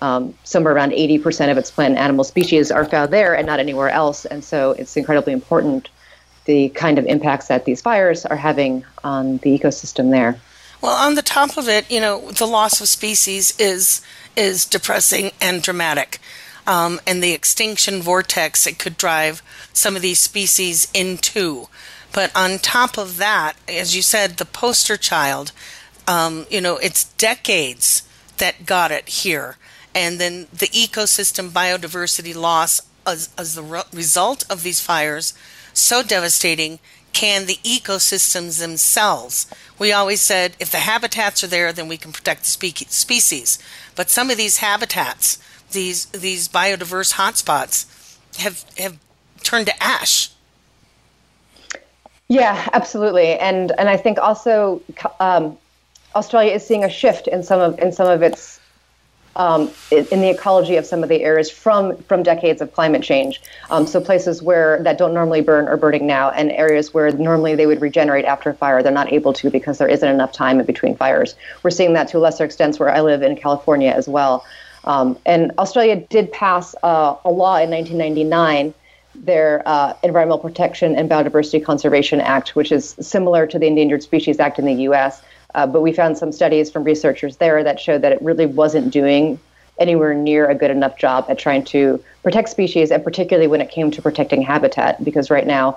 [0.00, 3.60] um, somewhere around 80% of its plant and animal species are found there and not
[3.60, 4.24] anywhere else.
[4.24, 5.88] And so it's incredibly important
[6.44, 10.38] the kind of impacts that these fires are having on the ecosystem there.
[10.80, 14.00] Well, on the top of it, you know, the loss of species is
[14.36, 16.20] is depressing and dramatic.
[16.66, 21.68] um, and the extinction vortex it could drive some of these species into.
[22.12, 25.52] But on top of that, as you said, the poster child,
[26.08, 28.02] um, you know, it's decades
[28.38, 29.56] that got it here.
[29.96, 35.32] And then the ecosystem biodiversity loss as, as the re- result of these fires
[35.72, 36.78] so devastating
[37.14, 39.46] can the ecosystems themselves.
[39.78, 43.58] We always said if the habitats are there, then we can protect the spe- species.
[43.94, 45.38] But some of these habitats,
[45.72, 47.86] these these biodiverse hotspots,
[48.36, 48.98] have have
[49.42, 50.30] turned to ash.
[52.28, 54.82] Yeah, absolutely, and and I think also
[55.20, 55.56] um,
[56.14, 58.55] Australia is seeing a shift in some of in some of its
[59.36, 63.40] um, in the ecology of some of the areas from from decades of climate change.
[63.70, 67.54] Um, so places where that don't normally burn are burning now, and areas where normally
[67.54, 70.58] they would regenerate after a fire, they're not able to because there isn't enough time
[70.58, 71.34] in between fires.
[71.62, 74.44] We're seeing that to a lesser extent where I live in California as well.
[74.84, 78.74] Um, and Australia did pass uh, a law in 1999
[79.24, 84.38] their uh, Environmental Protection and Biodiversity Conservation Act, which is similar to the Endangered Species
[84.38, 85.22] Act in the U.S.,
[85.56, 88.92] uh, but we found some studies from researchers there that showed that it really wasn't
[88.92, 89.40] doing
[89.78, 93.70] anywhere near a good enough job at trying to protect species, and particularly when it
[93.70, 95.76] came to protecting habitat, because right now,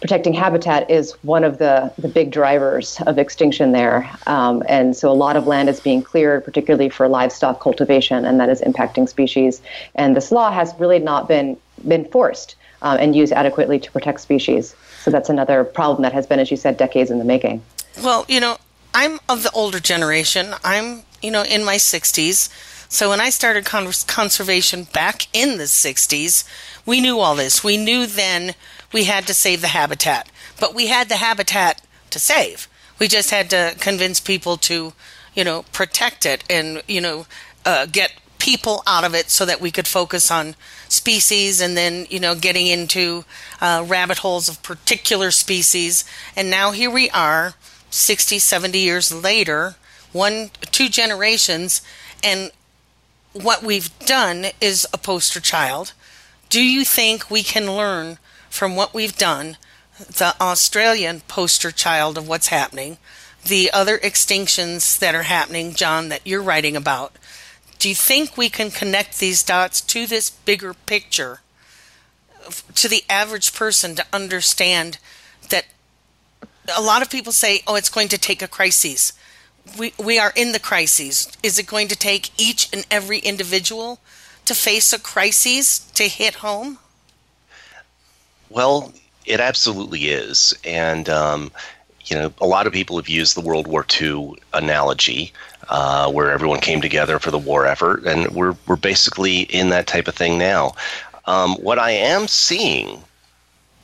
[0.00, 4.10] protecting habitat is one of the, the big drivers of extinction there.
[4.26, 8.38] Um, and so a lot of land is being cleared, particularly for livestock cultivation, and
[8.40, 9.62] that is impacting species.
[9.94, 14.20] And this law has really not been, been forced um, and used adequately to protect
[14.20, 14.74] species.
[15.02, 17.62] So that's another problem that has been, as you said, decades in the making.
[18.02, 18.58] Well, you know,
[18.96, 20.54] I'm of the older generation.
[20.64, 22.48] I'm, you know, in my 60s.
[22.90, 26.48] So when I started con- conservation back in the 60s,
[26.86, 27.62] we knew all this.
[27.62, 28.54] We knew then
[28.94, 32.68] we had to save the habitat, but we had the habitat to save.
[32.98, 34.94] We just had to convince people to,
[35.34, 37.26] you know, protect it and, you know,
[37.66, 40.54] uh, get people out of it so that we could focus on
[40.88, 43.26] species and then, you know, getting into
[43.60, 46.06] uh, rabbit holes of particular species.
[46.34, 47.56] And now here we are
[47.96, 49.76] 60, 70 years later,
[50.12, 51.80] one, two generations,
[52.22, 52.50] and
[53.32, 55.92] what we've done is a poster child.
[56.48, 58.18] Do you think we can learn
[58.50, 59.56] from what we've done,
[59.98, 62.98] the Australian poster child of what's happening,
[63.44, 67.16] the other extinctions that are happening, John, that you're writing about?
[67.78, 71.40] Do you think we can connect these dots to this bigger picture
[72.74, 74.98] to the average person to understand
[76.74, 79.12] a lot of people say, oh, it's going to take a crisis.
[79.78, 81.28] We, we are in the crises.
[81.42, 83.98] Is it going to take each and every individual
[84.44, 86.78] to face a crisis to hit home?
[88.48, 88.92] Well,
[89.24, 90.54] it absolutely is.
[90.64, 91.50] And, um,
[92.04, 95.32] you know, a lot of people have used the World War II analogy,
[95.68, 99.88] uh, where everyone came together for the war effort, and we're we're basically in that
[99.88, 100.74] type of thing now.
[101.24, 103.02] Um, what I am seeing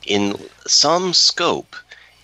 [0.05, 1.75] in some scope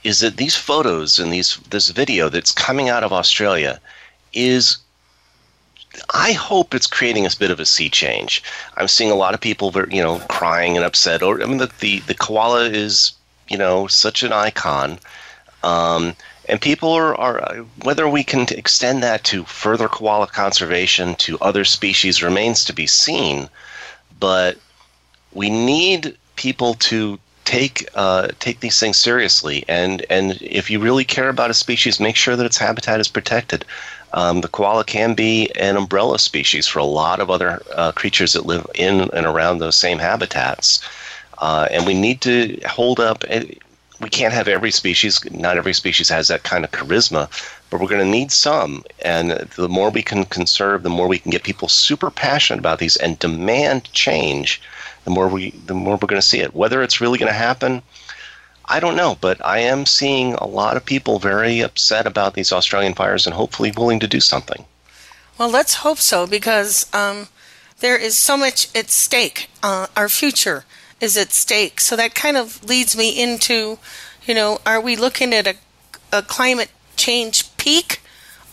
[0.04, 3.80] is that these photos and these this video that's coming out of Australia
[4.34, 4.78] is
[6.14, 8.44] I hope it's creating a bit of a sea change.
[8.78, 11.24] I'm seeing a lot of people, you know, crying and upset.
[11.24, 13.14] Or I mean, the the, the koala is,
[13.50, 15.00] you know, such an icon,
[15.64, 16.16] um,
[16.48, 21.66] and people are, are whether we can extend that to further koala conservation to other
[21.66, 23.50] species remains to be seen.
[24.20, 24.58] But
[25.34, 31.04] we need people to take uh, take these things seriously, and and if you really
[31.04, 33.66] care about a species, make sure that its habitat is protected.
[34.14, 38.34] Um, the koala can be an umbrella species for a lot of other uh, creatures
[38.34, 40.88] that live in and around those same habitats,
[41.40, 43.24] uh, and we need to hold up.
[43.28, 43.46] Eh,
[44.00, 45.20] we can't have every species.
[45.32, 47.28] Not every species has that kind of charisma,
[47.70, 48.84] but we're going to need some.
[49.04, 52.80] And the more we can conserve, the more we can get people super passionate about
[52.80, 54.62] these and demand change
[55.04, 56.56] the more we the more we're going to see it.
[56.56, 57.82] Whether it's really going to happen,
[58.66, 62.52] I don't know, but I am seeing a lot of people very upset about these
[62.52, 64.66] Australian fires and hopefully willing to do something.
[65.38, 67.30] Well, let's hope so because um,
[67.80, 69.50] there is so much at stake.
[69.64, 70.66] Uh, our future
[71.02, 71.80] is at stake.
[71.80, 73.80] So that kind of leads me into,
[74.26, 75.56] you know, are we looking at a,
[76.12, 78.02] a climate change peak?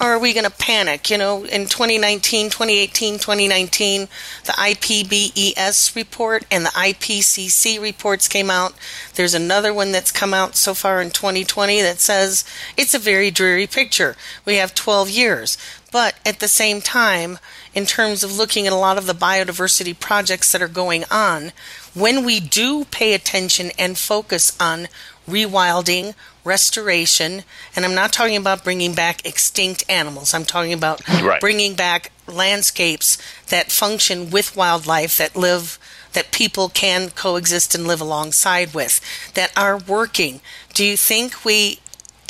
[0.00, 1.10] Are we going to panic?
[1.10, 4.02] You know, in 2019, 2018, 2019,
[4.44, 8.74] the IPBES report and the IPCC reports came out.
[9.14, 12.44] There's another one that's come out so far in 2020 that says
[12.76, 14.16] it's a very dreary picture.
[14.44, 15.56] We have 12 years.
[15.92, 17.38] But at the same time,
[17.72, 21.52] in terms of looking at a lot of the biodiversity projects that are going on,
[21.94, 24.88] when we do pay attention and focus on
[25.26, 26.14] rewilding,
[26.44, 27.42] restoration,
[27.74, 30.32] and I'm not talking about bringing back extinct animals.
[30.32, 31.40] I'm talking about right.
[31.40, 33.18] bringing back landscapes
[33.48, 35.78] that function with wildlife that live
[36.12, 39.00] that people can coexist and live alongside with
[39.34, 40.40] that are working.
[40.72, 41.80] Do you think we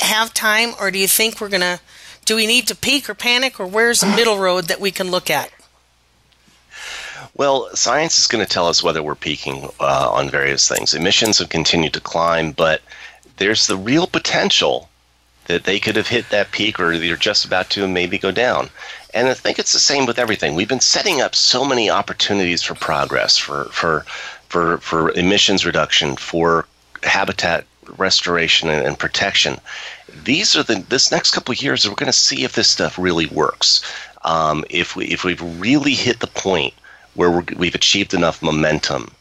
[0.01, 1.79] have time or do you think we're going to
[2.25, 5.09] do we need to peak or panic or where's the middle road that we can
[5.09, 5.49] look at?
[7.37, 10.95] Well, science is going to tell us whether we're peaking uh, on various things.
[10.95, 12.81] Emissions have continued to climb, but
[13.37, 14.89] there's the real potential
[15.45, 18.71] that they could have hit that peak or they're just about to maybe go down.
[19.13, 20.55] And I think it's the same with everything.
[20.55, 24.03] We've been setting up so many opportunities for progress, for for
[24.49, 26.65] for, for emissions reduction, for
[27.03, 27.65] habitat
[27.97, 29.59] restoration and, and protection.
[30.23, 32.97] These are the this next couple of years we're going to see if this stuff
[32.97, 33.83] really works.
[34.23, 36.73] Um, if we if we've really hit the point
[37.17, 39.11] where we have achieved enough momentum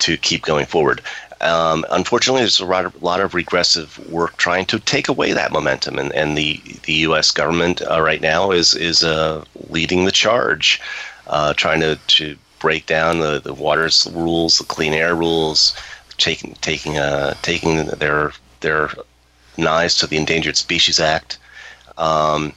[0.00, 1.00] to keep going forward.
[1.42, 5.52] Um, unfortunately, there's a lot, of, lot of regressive work trying to take away that
[5.52, 7.30] momentum, and, and the the U.S.
[7.30, 10.80] government uh, right now is is uh, leading the charge,
[11.26, 15.74] uh, trying to, to break down the, the water's rules, the clean air rules,
[16.16, 18.90] taking taking uh, taking their their
[19.58, 21.38] knives to the Endangered Species Act.
[21.98, 22.52] Um,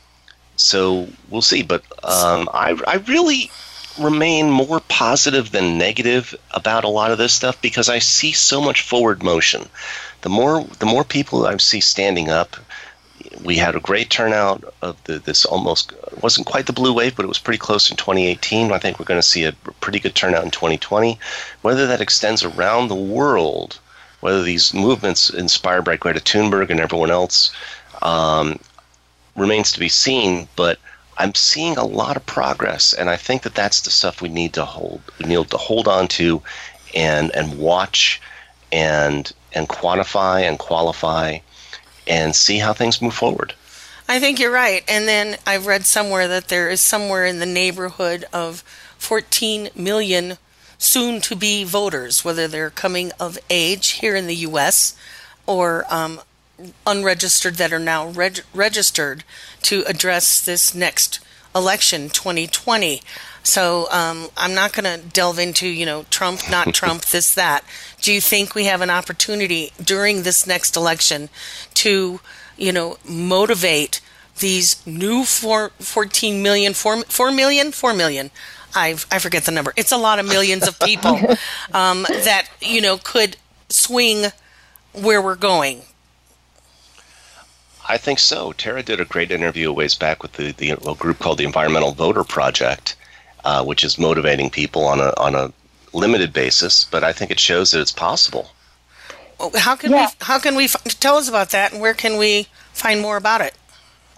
[0.57, 3.49] so we'll see, but um, I I really
[3.99, 8.61] remain more positive than negative about a lot of this stuff because I see so
[8.61, 9.67] much forward motion.
[10.21, 12.55] The more the more people I see standing up,
[13.43, 17.25] we had a great turnout of the, this almost wasn't quite the blue wave, but
[17.25, 18.71] it was pretty close in 2018.
[18.71, 21.19] I think we're going to see a pretty good turnout in 2020.
[21.61, 23.79] Whether that extends around the world,
[24.21, 27.51] whether these movements inspired by Greta Thunberg and everyone else
[28.01, 28.59] um,
[29.35, 30.47] remains to be seen.
[30.55, 30.79] But
[31.17, 34.53] I'm seeing a lot of progress, and I think that that's the stuff we need
[34.53, 35.01] to hold.
[35.19, 36.41] We need to hold on to,
[36.93, 38.21] and and watch,
[38.71, 41.39] and and quantify and qualify,
[42.07, 43.53] and see how things move forward.
[44.07, 44.83] I think you're right.
[44.87, 48.61] And then I've read somewhere that there is somewhere in the neighborhood of
[48.97, 50.37] 14 million
[50.77, 54.95] soon to be voters, whether they're coming of age here in the U.S.
[55.47, 56.21] or um,
[56.85, 59.23] unregistered that are now reg- registered
[59.65, 61.19] to address this next
[61.53, 63.01] election 2020
[63.43, 67.63] so um, i'm not going to delve into you know trump not trump this that.
[68.01, 71.29] Do you think we have an opportunity during this next election
[71.75, 72.19] to
[72.57, 74.01] you know motivate
[74.39, 78.31] these new four, 14 million 4, 4 million 4 million?
[78.77, 79.71] I've, i forget the number.
[79.77, 81.17] It's a lot of millions of people
[81.73, 83.37] um, that you know could
[83.69, 84.31] swing
[84.93, 85.81] where we're going
[87.87, 88.51] I think so.
[88.53, 91.45] Tara did a great interview a ways back with the, the a group called the
[91.45, 92.95] Environmental Voter Project,
[93.43, 95.53] uh, which is motivating people on a on a
[95.93, 96.83] limited basis.
[96.85, 98.51] But I think it shows that it's possible.
[99.55, 100.07] How can yeah.
[100.07, 100.25] we?
[100.25, 103.53] How can we tell us about that, and where can we find more about it?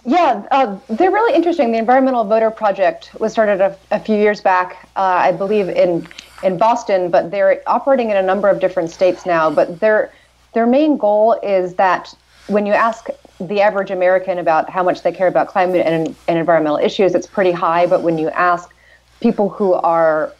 [0.04, 1.72] Yeah, uh, they're really interesting.
[1.72, 6.08] The Environmental Voter Project was started a, a few years back, uh, I believe, in
[6.42, 9.50] in Boston, but they're operating in a number of different states now.
[9.50, 10.10] But their
[10.54, 12.14] their main goal is that
[12.48, 13.08] when you ask
[13.40, 17.26] the average American about how much they care about climate and, and environmental issues, it's
[17.26, 17.86] pretty high.
[17.86, 18.74] But when you ask
[19.20, 20.32] people who are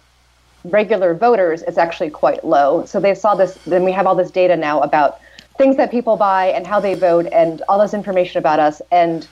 [0.64, 2.84] regular voters, it's actually quite low.
[2.86, 5.20] So they saw this, then we have all this data now about
[5.56, 8.80] things that people buy and how they vote and all this information about us.
[8.90, 9.26] And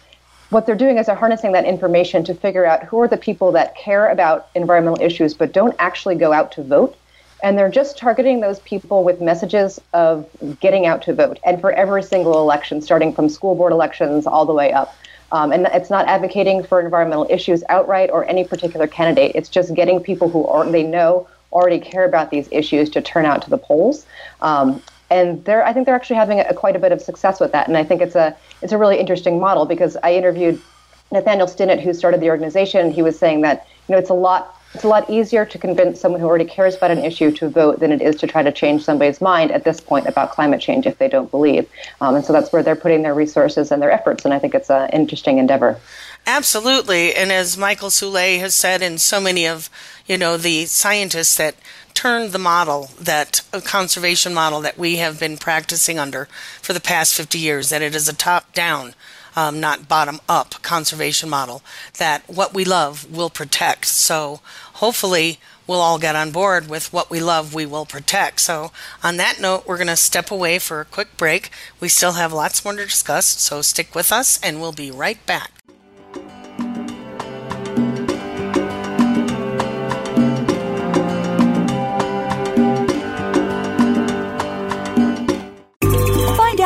[0.50, 3.52] what they're doing is they're harnessing that information to figure out who are the people
[3.52, 6.96] that care about environmental issues but don't actually go out to vote
[7.42, 10.28] and they're just targeting those people with messages of
[10.60, 14.46] getting out to vote and for every single election starting from school board elections all
[14.46, 14.96] the way up.
[15.32, 19.32] Um, and it's not advocating for environmental issues outright or any particular candidate.
[19.34, 23.24] It's just getting people who are, they know already care about these issues to turn
[23.24, 24.06] out to the polls.
[24.40, 27.52] Um, and they're I think they're actually having a, quite a bit of success with
[27.52, 27.68] that.
[27.68, 30.60] And I think it's a it's a really interesting model because I interviewed
[31.12, 32.90] Nathaniel Stinnett who started the organization.
[32.90, 35.98] He was saying that you know it's a lot it's a lot easier to convince
[35.98, 38.52] someone who already cares about an issue to vote than it is to try to
[38.52, 41.66] change somebody's mind at this point about climate change if they don't believe.
[42.02, 44.26] Um, and so that's where they're putting their resources and their efforts.
[44.26, 45.80] And I think it's an interesting endeavor.
[46.26, 47.14] Absolutely.
[47.14, 49.70] And as Michael Soule has said, and so many of,
[50.04, 51.54] you know, the scientists that
[51.94, 56.26] turned the model that a conservation model that we have been practicing under
[56.60, 58.92] for the past 50 years, that it is a top down
[59.36, 61.62] um, not bottom up conservation model
[61.98, 63.86] that what we love will protect.
[63.86, 64.40] So
[64.74, 68.40] hopefully we'll all get on board with what we love, we will protect.
[68.40, 68.72] So,
[69.02, 71.50] on that note, we're going to step away for a quick break.
[71.80, 75.24] We still have lots more to discuss, so stick with us and we'll be right
[75.26, 75.50] back.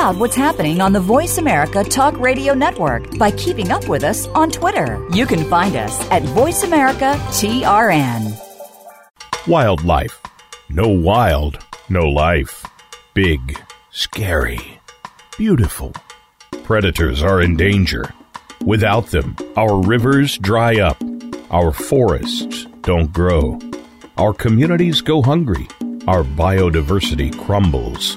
[0.01, 4.27] Out what's happening on the Voice America Talk Radio Network by keeping up with us
[4.29, 5.07] on Twitter.
[5.13, 8.33] You can find us at Voice America TRN.
[9.47, 10.19] Wildlife.
[10.71, 11.59] No wild,
[11.91, 12.65] no life.
[13.13, 14.81] Big, scary,
[15.37, 15.93] beautiful.
[16.63, 18.11] Predators are in danger.
[18.65, 20.97] Without them, our rivers dry up,
[21.51, 23.59] our forests don't grow,
[24.17, 25.69] our communities go hungry,
[26.09, 28.17] our biodiversity crumbles.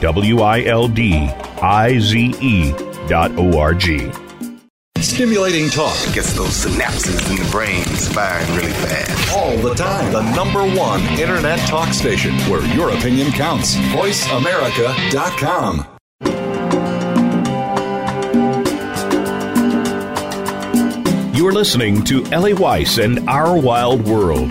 [0.00, 1.28] W I L D
[1.62, 2.72] I Z E
[3.08, 4.10] dot O R G.
[4.98, 9.32] Stimulating talk Gets those synapses in the brain firing really fast.
[9.36, 10.12] all the time.
[10.12, 13.76] The number one internet talk station where your opinion counts.
[13.76, 15.86] VoiceAmerica.com.
[21.34, 24.50] You're listening to Ellie Weiss and Our Wild World.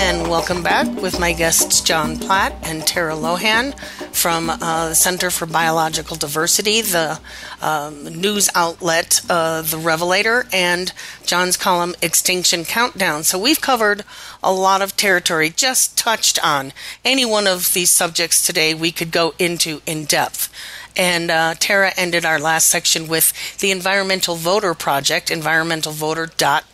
[0.00, 3.76] And welcome back with my guests John Platt and Tara Lohan
[4.14, 7.20] from uh, the Center for Biological Diversity, the
[7.60, 10.92] um, news outlet, uh, The Revelator, and
[11.26, 13.24] John's column Extinction Countdown.
[13.24, 14.04] So we've covered
[14.40, 16.72] a lot of territory, just touched on
[17.04, 20.48] any one of these subjects today we could go into in depth.
[20.96, 26.64] And uh, Tara ended our last section with the Environmental Voter Project, environmentalvoter.org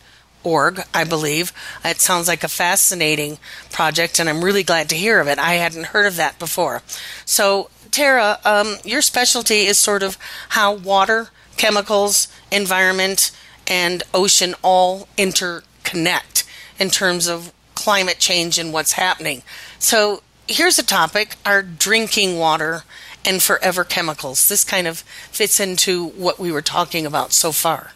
[0.45, 1.51] org, I believe.
[1.83, 3.37] It sounds like a fascinating
[3.71, 5.39] project, and I'm really glad to hear of it.
[5.39, 6.81] I hadn't heard of that before.
[7.25, 10.17] So, Tara, um, your specialty is sort of
[10.49, 13.31] how water, chemicals, environment,
[13.67, 16.43] and ocean all interconnect
[16.79, 19.41] in terms of climate change and what's happening.
[19.79, 22.83] So, here's a topic our drinking water
[23.25, 24.47] and forever chemicals.
[24.47, 24.99] This kind of
[25.31, 27.91] fits into what we were talking about so far.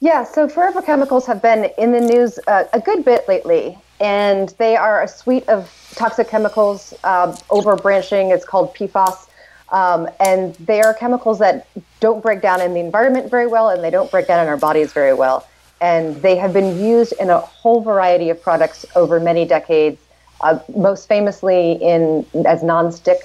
[0.00, 4.48] Yeah, so forever chemicals have been in the news uh, a good bit lately, and
[4.58, 6.94] they are a suite of toxic chemicals.
[7.02, 9.26] Uh, overbranching It's called PFAS,
[9.70, 11.66] um, and they are chemicals that
[11.98, 14.56] don't break down in the environment very well, and they don't break down in our
[14.56, 15.48] bodies very well.
[15.80, 20.00] And they have been used in a whole variety of products over many decades.
[20.40, 23.18] Uh, most famously in as nonstick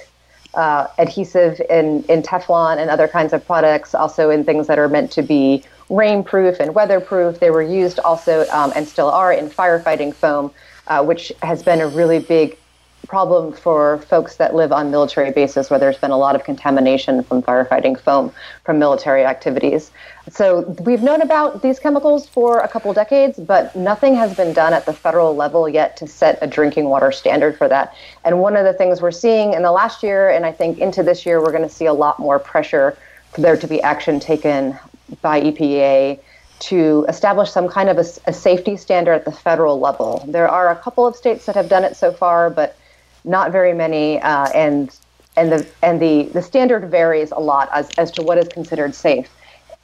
[0.54, 4.88] uh, adhesive in, in Teflon and other kinds of products, also in things that are
[4.88, 7.40] meant to be rainproof and weatherproof.
[7.40, 10.50] They were used also um, and still are in firefighting foam,
[10.86, 12.58] uh, which has been a really big
[13.06, 17.22] problem for folks that live on military bases where there's been a lot of contamination
[17.22, 18.32] from firefighting foam
[18.64, 19.90] from military activities.
[20.30, 24.72] So we've known about these chemicals for a couple decades, but nothing has been done
[24.72, 27.94] at the federal level yet to set a drinking water standard for that.
[28.24, 31.02] And one of the things we're seeing in the last year, and I think into
[31.02, 32.96] this year, we're going to see a lot more pressure
[33.32, 34.78] for there to be action taken
[35.20, 36.18] by EPA
[36.60, 40.24] to establish some kind of a, a, safety standard at the federal level.
[40.28, 42.78] There are a couple of states that have done it so far, but
[43.24, 44.96] not very many, uh, and
[45.36, 48.94] and the and the the standard varies a lot as as to what is considered
[48.94, 49.28] safe.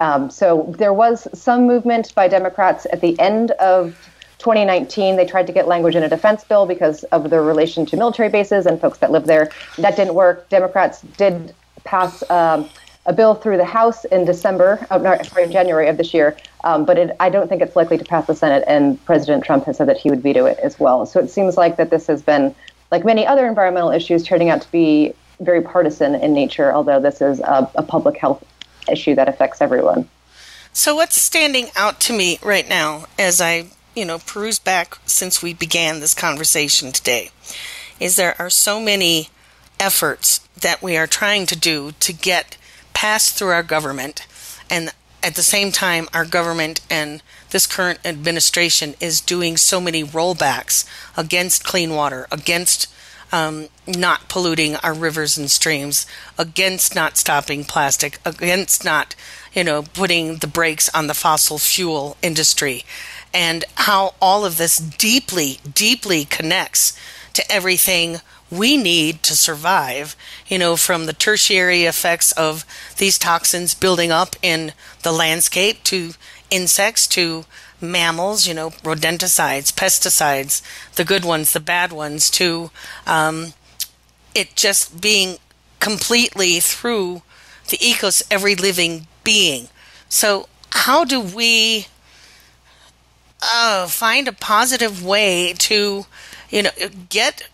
[0.01, 3.95] Um, so there was some movement by Democrats at the end of
[4.39, 5.17] 2019.
[5.17, 8.31] They tried to get language in a defense bill because of the relation to military
[8.31, 9.51] bases and folks that live there.
[9.77, 10.49] That didn't work.
[10.49, 11.55] Democrats did
[11.85, 12.29] pass.
[12.31, 12.69] Um,
[13.07, 16.37] a bill through the House in December, oh, no, sorry, in January of this year,
[16.65, 19.65] um, but it, I don't think it's likely to pass the Senate, and President Trump
[19.65, 21.07] has said that he would veto it as well.
[21.07, 22.55] So it seems like that this has been
[22.91, 27.21] like many other environmental issues, turning out to be very partisan in nature, although this
[27.23, 28.45] is a, a public health
[28.91, 30.09] issue that affects everyone.
[30.73, 35.43] So what's standing out to me right now as I, you know, peruse back since
[35.43, 37.31] we began this conversation today
[37.99, 39.29] is there are so many
[39.79, 42.57] efforts that we are trying to do to get
[43.01, 44.27] passed through our government
[44.69, 44.93] and
[45.23, 50.87] at the same time our government and this current administration is doing so many rollbacks
[51.17, 52.93] against clean water, against
[53.33, 56.07] um, not polluting our rivers and streams,
[56.39, 59.15] against not stopping plastic, against not,
[59.55, 62.85] you know, putting the brakes on the fossil fuel industry,
[63.33, 66.99] and how all of this deeply, deeply connects
[67.33, 68.21] to everything
[68.51, 70.17] we need to survive,
[70.49, 72.65] you know, from the tertiary effects of
[72.99, 74.73] these toxins building up in
[75.03, 76.13] the landscape to
[76.51, 77.45] insects to
[77.81, 80.63] mammals, you know, rodenticides, pesticides,
[80.97, 82.71] the good ones, the bad ones, to
[83.07, 83.55] um,
[84.35, 85.37] it just being
[85.79, 87.23] completely through
[87.69, 89.69] the ecos, every living being.
[90.09, 91.87] So, how do we
[93.43, 96.07] uh, find a positive way to,
[96.51, 96.71] you know,
[97.09, 97.49] get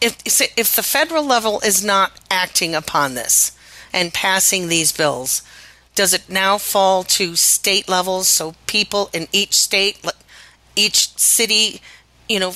[0.00, 0.18] if
[0.56, 3.56] if the federal level is not acting upon this
[3.92, 5.42] and passing these bills,
[5.94, 8.28] does it now fall to state levels?
[8.28, 10.04] So people in each state
[10.74, 11.80] each city
[12.28, 12.54] you know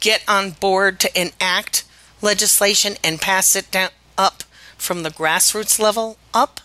[0.00, 1.84] get on board to enact
[2.22, 4.44] legislation and pass it down up
[4.76, 6.60] from the grassroots level up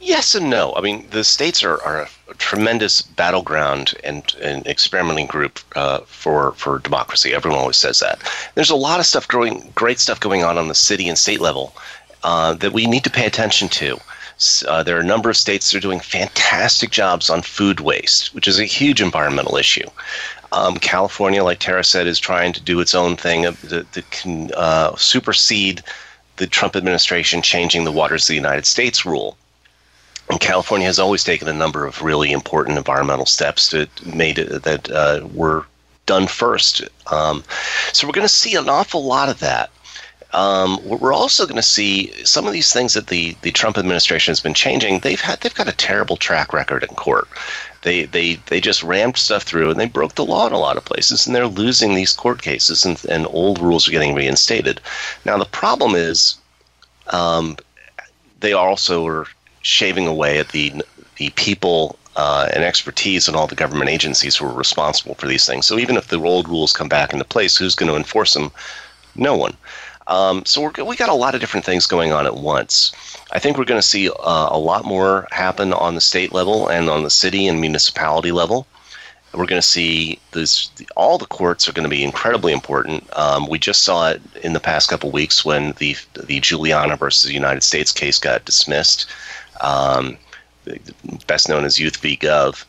[0.00, 5.26] yes and no i mean the states are, are a tremendous battleground and an experimenting
[5.26, 8.20] group uh, for for democracy everyone always says that
[8.54, 11.40] there's a lot of stuff growing great stuff going on on the city and state
[11.40, 11.74] level
[12.24, 13.98] uh, that we need to pay attention to
[14.68, 18.34] uh, there are a number of states that are doing fantastic jobs on food waste,
[18.34, 19.88] which is a huge environmental issue.
[20.52, 24.50] Um, California, like Tara said, is trying to do its own thing that, that can
[24.98, 25.82] supersede
[26.36, 29.36] the Trump administration changing the waters of the United States rule.
[30.28, 34.62] And California has always taken a number of really important environmental steps that made it,
[34.64, 35.66] that uh, were
[36.06, 36.82] done first.
[37.12, 37.44] Um,
[37.92, 39.70] so we're going to see an awful lot of that.
[40.32, 44.32] Um, we're also going to see some of these things that the, the Trump administration
[44.32, 44.98] has been changing.
[44.98, 47.28] They've had they've got a terrible track record in court.
[47.82, 50.76] They they they just rammed stuff through and they broke the law in a lot
[50.76, 54.80] of places, and they're losing these court cases, and, and old rules are getting reinstated.
[55.24, 56.36] Now the problem is,
[57.06, 57.56] um,
[58.40, 59.26] they also are
[59.66, 60.72] shaving away at the
[61.16, 65.46] the people uh, and expertise and all the government agencies who are responsible for these
[65.46, 65.66] things.
[65.66, 68.50] So even if the old rules come back into place, who's going to enforce them?
[69.14, 69.56] No one.
[70.06, 72.92] Um, so we're, we got a lot of different things going on at once.
[73.32, 76.68] I think we're going to see uh, a lot more happen on the state level
[76.68, 78.66] and on the city and municipality level.
[79.34, 80.70] We're going to see this.
[80.96, 83.04] All the courts are going to be incredibly important.
[83.18, 87.24] Um, we just saw it in the past couple weeks when the the Juliana versus
[87.28, 89.06] the United States case got dismissed,
[89.60, 90.16] um,
[91.26, 92.16] best known as Youth v.
[92.16, 92.64] Gov.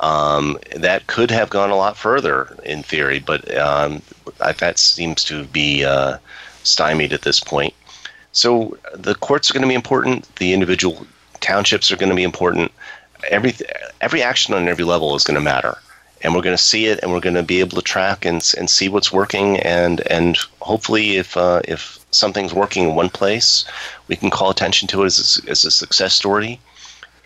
[0.00, 4.00] Um, that could have gone a lot further in theory, but um,
[4.38, 6.18] that seems to be uh,
[6.62, 7.74] stymied at this point.
[8.32, 10.32] So the courts are going to be important.
[10.36, 11.04] The individual
[11.40, 12.70] townships are going to be important.
[13.30, 13.54] Every
[14.00, 15.76] every action on every level is going to matter,
[16.22, 18.54] and we're going to see it, and we're going to be able to track and
[18.56, 23.64] and see what's working, and and hopefully, if uh, if something's working in one place,
[24.08, 26.60] we can call attention to it as a, as a success story,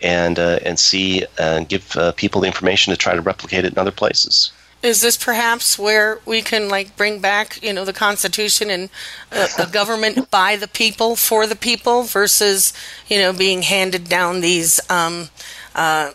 [0.01, 3.73] and uh, and see and give uh, people the information to try to replicate it
[3.73, 4.51] in other places.
[4.81, 8.89] Is this perhaps where we can like bring back you know the constitution and
[9.31, 12.73] uh, a government by the people for the people versus
[13.07, 15.29] you know being handed down these um,
[15.73, 16.11] uh,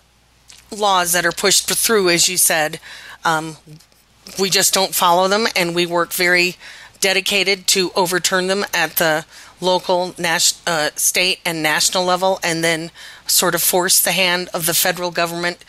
[0.71, 2.79] laws that are pushed through as you said?
[3.25, 3.57] Um,
[4.39, 6.57] we just don't follow them and we work very
[7.01, 9.25] dedicated to overturn them at the
[9.61, 12.91] local uh, state and national level and then
[13.27, 15.65] sort of force the hand of the federal government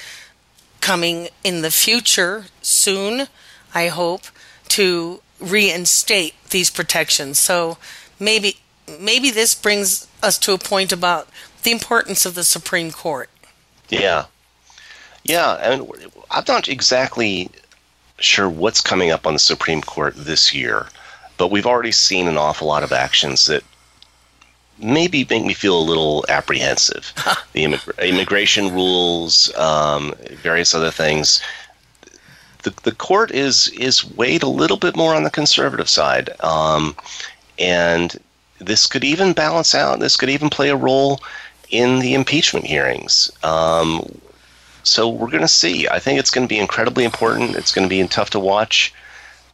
[0.81, 3.27] coming in the future soon,
[3.73, 4.21] I hope,
[4.69, 7.37] to reinstate these protections.
[7.37, 7.77] So
[8.19, 8.57] maybe
[8.99, 11.29] maybe this brings us to a point about
[11.63, 13.29] the importance of the Supreme Court.
[13.89, 14.25] Yeah.
[15.23, 15.91] Yeah, and
[16.31, 17.49] I'm not exactly
[18.19, 20.87] sure what's coming up on the Supreme Court this year,
[21.39, 23.63] but we've already seen an awful lot of actions that
[24.77, 27.13] maybe make me feel a little apprehensive.
[27.53, 30.13] the immig- immigration rules, um,
[30.43, 31.41] various other things.
[32.63, 36.93] The, the court is is weighed a little bit more on the conservative side, um,
[37.57, 38.19] and
[38.59, 40.01] this could even balance out.
[40.01, 41.21] This could even play a role
[41.69, 43.31] in the impeachment hearings.
[43.43, 44.03] Um,
[44.83, 45.87] so we're going to see.
[45.87, 47.55] I think it's going to be incredibly important.
[47.55, 48.93] It's going to be tough to watch.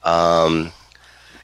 [0.01, 0.71] Um,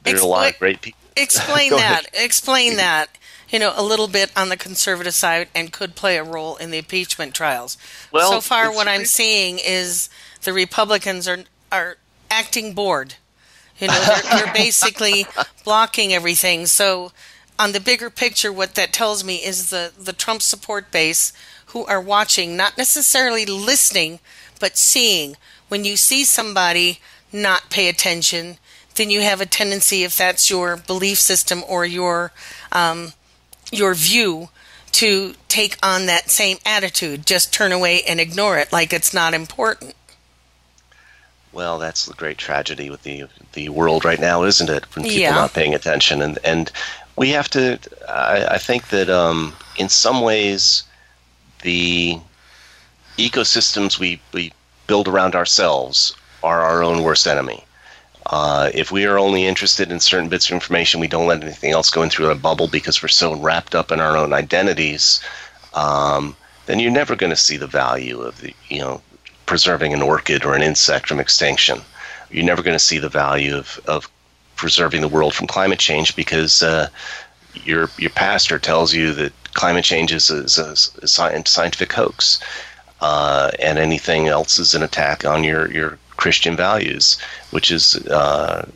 [0.03, 0.99] there's a lot of great people.
[1.17, 2.03] Explain that.
[2.13, 3.17] Explain that
[3.51, 6.71] you know, a little bit on the conservative side and could play a role in
[6.71, 7.77] the impeachment trials.
[8.11, 10.09] Well, so far, what I'm seeing is
[10.43, 11.39] the Republicans are
[11.71, 11.97] are
[12.29, 13.15] acting bored.
[13.77, 15.25] You know, they're, they're basically
[15.65, 16.65] blocking everything.
[16.65, 17.11] So,
[17.59, 21.33] on the bigger picture, what that tells me is the the Trump support base
[21.67, 24.19] who are watching, not necessarily listening,
[24.59, 25.35] but seeing.
[25.67, 26.99] When you see somebody
[27.31, 28.57] not pay attention,
[28.95, 32.31] then you have a tendency, if that's your belief system or your
[32.71, 33.13] um,
[33.71, 34.49] your view,
[34.93, 37.25] to take on that same attitude.
[37.25, 39.95] Just turn away and ignore it, like it's not important.
[41.53, 44.95] Well, that's the great tragedy with the the world right now, isn't it?
[44.95, 45.35] When people Yeah.
[45.35, 46.71] not paying attention, and and
[47.15, 47.77] we have to.
[48.07, 50.83] I, I think that um, in some ways,
[51.61, 52.17] the
[53.17, 54.53] ecosystems we we
[54.87, 57.63] build around ourselves are our own worst enemy.
[58.27, 61.71] Uh, if we are only interested in certain bits of information, we don't let anything
[61.71, 65.21] else go in through a bubble because we're so wrapped up in our own identities.
[65.73, 66.35] Um,
[66.67, 69.01] then you're never going to see the value of the you know
[69.45, 71.81] preserving an orchid or an insect from extinction.
[72.29, 74.09] You're never going to see the value of, of
[74.55, 76.87] preserving the world from climate change because uh,
[77.55, 82.39] your your pastor tells you that climate change is a, is a, scientific hoax,
[83.01, 87.19] uh, and anything else is an attack on your, your Christian values,
[87.51, 88.67] which is uh,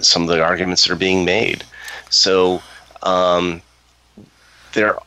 [0.00, 1.64] some of the arguments that are being made.
[2.10, 2.62] So
[3.02, 3.62] um,
[4.72, 4.98] there,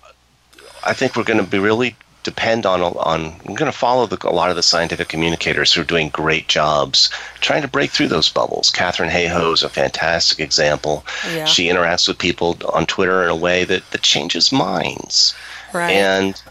[0.86, 4.18] I think we're going to be really depend on on we're going to follow the,
[4.28, 8.10] a lot of the scientific communicators who are doing great jobs trying to break through
[8.10, 8.70] those bubbles.
[8.70, 11.06] Katharine Hayhoe is a fantastic example.
[11.34, 11.45] Yeah.
[11.45, 15.34] She interacts with people on Twitter in a way that, that changes minds.
[15.74, 15.91] Right.
[15.91, 16.41] And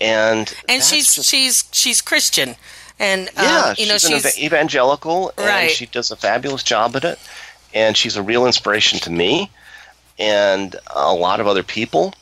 [0.00, 2.54] and and she's just- she's she's Christian,
[3.00, 5.70] and um, yeah, you know she's, an she's evangelical, and Right.
[5.70, 7.18] she does a fabulous job at it.
[7.72, 9.48] And she's a real inspiration to me
[10.18, 12.14] and a lot of other people.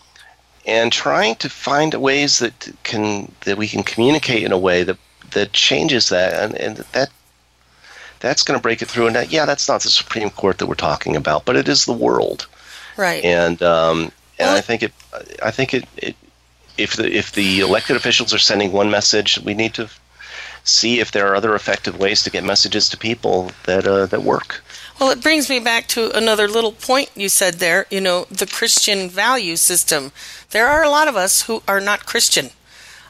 [0.67, 4.99] And trying to find ways that can that we can communicate in a way that
[5.31, 7.09] that changes that, and, and that
[8.21, 9.07] that's going to break it through.
[9.07, 11.87] And that, yeah, that's not the Supreme Court that we're talking about, but it is
[11.87, 12.47] the world
[12.99, 13.25] right.
[13.25, 14.93] and um, and I think it,
[15.43, 16.17] I think it, it,
[16.77, 19.89] if the if the elected officials are sending one message, we need to
[20.69, 24.23] see if there are other effective ways to get messages to people that uh, that
[24.23, 24.63] work.
[25.01, 27.87] Well, it brings me back to another little point you said there.
[27.91, 30.13] You know, the Christian value system.
[30.51, 32.51] There are a lot of us who are not Christian,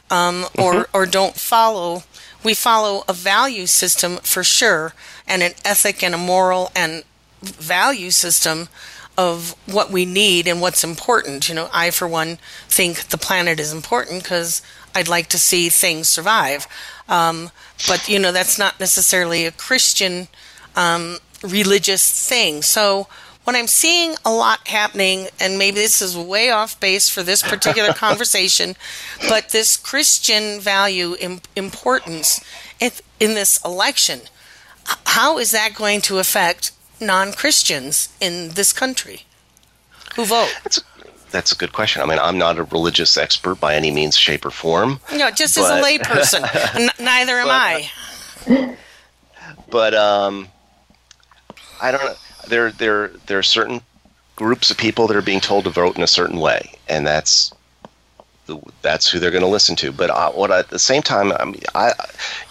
[0.09, 2.03] um, or or don't follow.
[2.43, 4.93] We follow a value system for sure,
[5.27, 7.03] and an ethic and a moral and
[7.41, 8.69] value system
[9.17, 11.49] of what we need and what's important.
[11.49, 12.37] You know, I for one
[12.69, 14.61] think the planet is important because
[14.95, 16.67] I'd like to see things survive.
[17.09, 17.51] Um,
[17.87, 20.29] but you know, that's not necessarily a Christian
[20.75, 22.61] um, religious thing.
[22.61, 23.07] So
[23.43, 27.41] what I'm seeing a lot happening, and maybe this is way off base for this
[27.41, 28.75] particular conversation,
[29.27, 32.41] but this Christian value Im- importance
[32.79, 34.21] in, in this election,
[35.07, 39.23] how is that going to affect non-Christians in this country
[40.15, 40.53] who vote?
[40.63, 40.83] That's
[41.31, 42.01] that's a good question.
[42.01, 45.31] I mean, I'm not a religious expert by any means, shape, or form, You know,
[45.31, 47.51] just as a layperson, n- neither am But,
[48.57, 48.75] I.
[49.69, 50.47] but um,
[51.81, 52.15] I don't know.
[52.47, 53.81] There there there are certain
[54.35, 57.51] groups of people that are being told to vote in a certain way, and that's
[58.49, 59.91] the, that's who they're going to listen to.
[59.91, 61.93] But uh, what I, at the same time, I, mean, I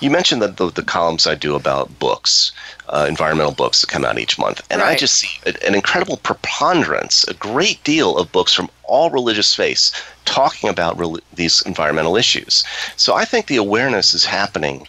[0.01, 2.53] you mentioned the, the the columns I do about books,
[2.89, 6.17] uh, environmental books that come out each month, and I just see a- an incredible
[6.19, 9.93] preponderance, a great deal of books from all religious faiths
[10.25, 12.65] talking about rel- these environmental issues.
[12.97, 14.87] So I think the awareness is happening,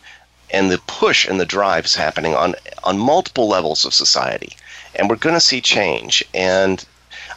[0.52, 4.56] and the push and the drive is happening on on multiple levels of society,
[4.96, 6.24] and we're going to see change.
[6.34, 6.86] And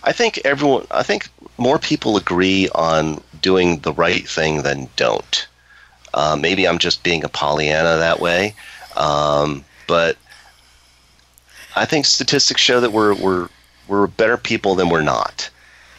[0.05, 5.47] I think everyone, I think more people agree on doing the right thing than don't.
[6.14, 8.55] Uh, maybe I'm just being a Pollyanna that way,
[8.97, 10.16] um, but
[11.74, 13.49] I think statistics show that we're we're
[13.88, 15.51] we're better people than we're not,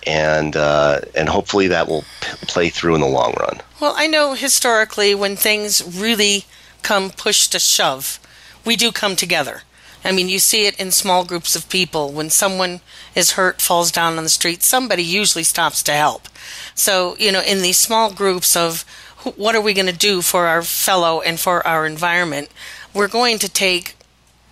[0.06, 3.60] and uh, and hopefully that will p- play through in the long run.
[3.80, 6.46] Well, I know historically when things really
[6.84, 8.20] come push to shove,
[8.66, 9.64] we do come together.
[10.06, 12.12] I mean, you see it in small groups of people.
[12.12, 12.82] When someone
[13.16, 16.28] is hurt, falls down on the street, somebody usually stops to help.
[16.76, 18.84] So, you know, in these small groups of
[19.24, 22.50] wh- what are we going to do for our fellow and for our environment,
[22.94, 23.96] we're going to take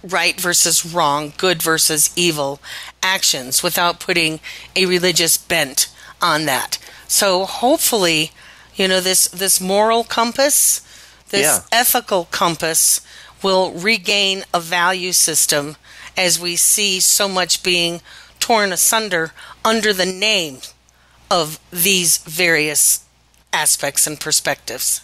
[0.03, 2.59] right versus wrong, good versus evil
[3.03, 4.39] actions without putting
[4.75, 5.87] a religious bent
[6.21, 6.77] on that.
[7.07, 8.31] So hopefully,
[8.75, 10.81] you know, this this moral compass,
[11.29, 11.59] this Yeah.
[11.71, 13.01] ethical compass
[13.43, 15.75] will regain a value system
[16.17, 18.01] as we see so much being
[18.39, 19.31] torn asunder
[19.63, 20.57] under the name
[21.29, 23.05] of these various
[23.53, 25.01] aspects and perspectives.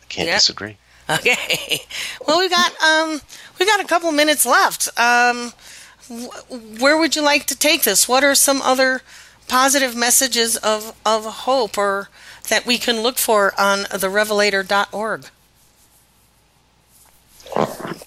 [0.00, 0.34] I can't Yeah.
[0.36, 0.76] disagree.
[1.10, 1.82] Okay.
[2.26, 3.20] Well, we got um
[3.58, 4.88] we got a couple minutes left.
[4.98, 5.52] Um,
[6.08, 8.08] wh- where would you like to take this?
[8.08, 9.02] What are some other
[9.48, 12.08] positive messages of of hope or
[12.48, 15.26] that we can look for on therevelator.org?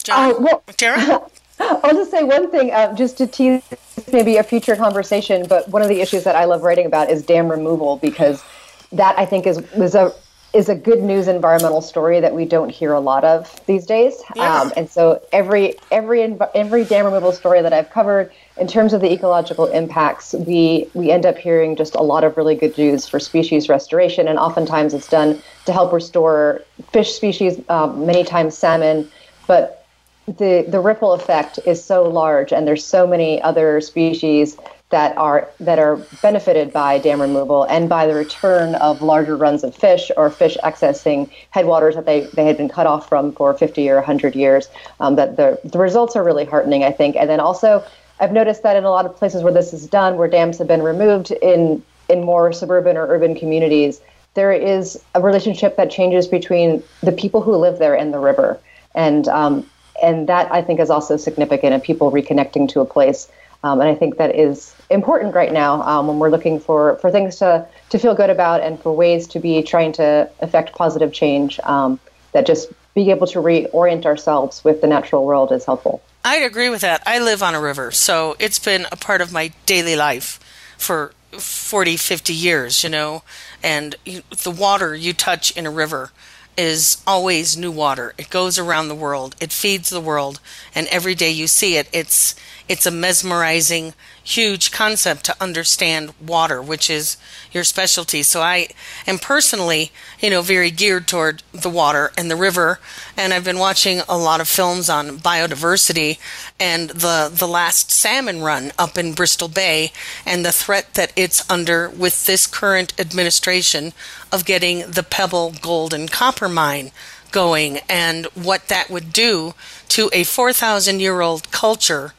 [0.03, 1.21] John, Uh, well- Tara.
[1.59, 3.63] I'll just say one thing, uh, just to tease
[4.11, 5.45] maybe a future conversation.
[5.47, 8.43] But one of the issues that I love writing about is dam removal because
[8.91, 10.13] that I think is was a
[10.53, 14.21] is a good news environmental story that we don't hear a lot of these days.
[14.35, 14.61] Yeah.
[14.61, 18.99] Um, and so every every every dam removal story that I've covered in terms of
[19.01, 23.07] the ecological impacts, we we end up hearing just a lot of really good news
[23.07, 28.57] for species restoration, and oftentimes it's done to help restore fish species, um, many times
[28.57, 29.09] salmon,
[29.47, 29.85] but
[30.27, 34.57] the the ripple effect is so large, and there's so many other species
[34.89, 39.63] that are that are benefited by dam removal and by the return of larger runs
[39.63, 43.53] of fish or fish accessing headwaters that they, they had been cut off from for
[43.53, 44.69] 50 or 100 years.
[44.99, 47.15] Um, that the the results are really heartening, I think.
[47.15, 47.83] And then also,
[48.19, 50.67] I've noticed that in a lot of places where this is done, where dams have
[50.67, 53.99] been removed in in more suburban or urban communities,
[54.35, 58.59] there is a relationship that changes between the people who live there and the river,
[58.95, 59.69] and um,
[60.01, 63.29] and that I think is also significant in people reconnecting to a place.
[63.63, 67.09] Um, and I think that is important right now um, when we're looking for, for
[67.09, 71.11] things to, to feel good about and for ways to be trying to affect positive
[71.11, 71.59] change.
[71.61, 71.99] Um,
[72.33, 76.01] that just being able to reorient ourselves with the natural world is helpful.
[76.25, 77.01] I'd agree with that.
[77.05, 80.37] I live on a river, so it's been a part of my daily life
[80.77, 83.23] for 40, 50 years, you know.
[83.63, 86.11] And you, the water you touch in a river
[86.57, 88.13] is always new water.
[88.17, 89.35] It goes around the world.
[89.39, 90.39] It feeds the world,
[90.73, 92.35] and every day you see it, it's
[92.68, 93.93] it's a mesmerizing,
[94.24, 97.18] huge concept to understand water, which is
[97.51, 98.24] your specialty.
[98.24, 98.70] So I
[99.05, 102.80] am personally, you know, very geared toward the water and the river,
[103.16, 106.18] and I've been watching a lot of films on biodiversity
[106.59, 109.91] and the the last salmon run up in Bristol Bay
[110.26, 113.93] and the threat that it's under with this current administration
[114.32, 116.91] of getting the Pebble gold and copper mine
[117.32, 119.53] going and what that would do
[119.89, 122.13] to a 4,000 year old culture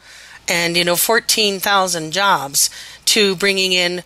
[0.48, 2.70] and you know 14,000 jobs
[3.06, 4.02] to bringing in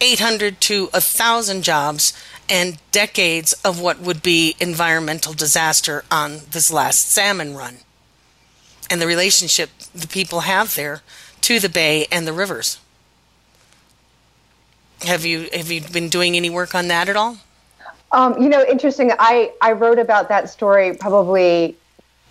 [0.00, 2.12] 800 to 1,000 jobs
[2.48, 7.78] and decades of what would be environmental disaster on this last salmon run
[8.90, 11.02] and the relationship the people have there
[11.40, 12.78] to the bay and the rivers.
[15.02, 17.38] Have you have you been doing any work on that at all?
[18.12, 19.10] Um, you know, interesting.
[19.18, 21.76] I, I wrote about that story probably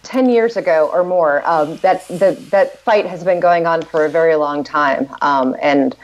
[0.03, 1.41] 10 years ago or more.
[1.47, 5.07] Um, that, the, that fight has been going on for a very long time.
[5.21, 5.95] Um, and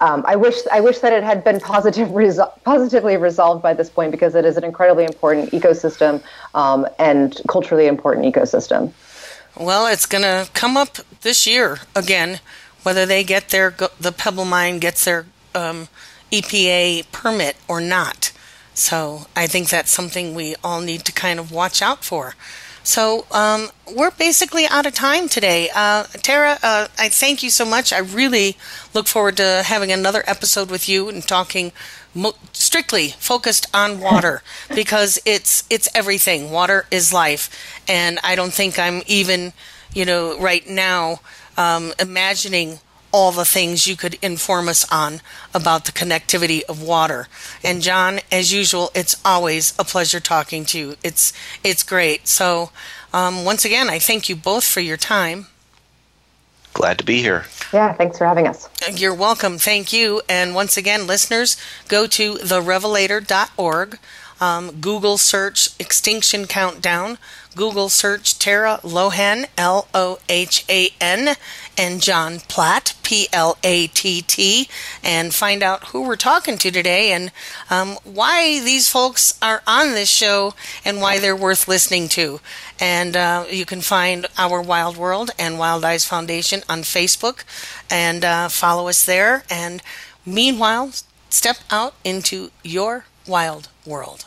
[0.00, 3.88] um, I, wish, I wish that it had been positive resol- positively resolved by this
[3.88, 6.22] point because it is an incredibly important ecosystem
[6.54, 8.92] um, and culturally important ecosystem.
[9.58, 12.40] Well, it's going to come up this year again,
[12.82, 15.88] whether they get their the Pebble Mine gets their um,
[16.30, 18.32] EPA permit or not.
[18.74, 22.34] So I think that's something we all need to kind of watch out for.
[22.86, 25.70] So um, we're basically out of time today.
[25.74, 27.92] Uh, Tara, uh, I thank you so much.
[27.92, 28.56] I really
[28.94, 31.72] look forward to having another episode with you and talking
[32.14, 34.42] mo- strictly focused on water
[34.74, 36.52] because it's it's everything.
[36.52, 37.50] Water is life,
[37.88, 39.52] and I don't think I'm even,
[39.92, 41.20] you know, right now
[41.56, 42.78] um, imagining
[43.16, 45.22] all the things you could inform us on
[45.54, 47.28] about the connectivity of water.
[47.64, 50.96] And John, as usual, it's always a pleasure talking to you.
[51.02, 51.32] It's
[51.64, 52.28] it's great.
[52.28, 52.72] So
[53.14, 55.46] um, once again, I thank you both for your time.
[56.74, 57.46] Glad to be here.
[57.72, 58.68] Yeah, thanks for having us.
[58.92, 59.56] You're welcome.
[59.56, 60.20] Thank you.
[60.28, 61.56] And once again, listeners,
[61.88, 63.98] go to therevelator.org.
[64.38, 67.16] Um, Google search Extinction Countdown.
[67.56, 71.36] Google search Tara Lohan, L O H A N,
[71.78, 74.68] and John Platt, P L A T T,
[75.02, 77.32] and find out who we're talking to today and
[77.70, 80.54] um, why these folks are on this show
[80.84, 82.40] and why they're worth listening to.
[82.80, 87.44] And uh, you can find Our Wild World and WildiZe Foundation on Facebook
[87.90, 89.44] and uh, follow us there.
[89.50, 89.82] And
[90.24, 90.92] meanwhile,
[91.30, 94.26] step out into your wild world.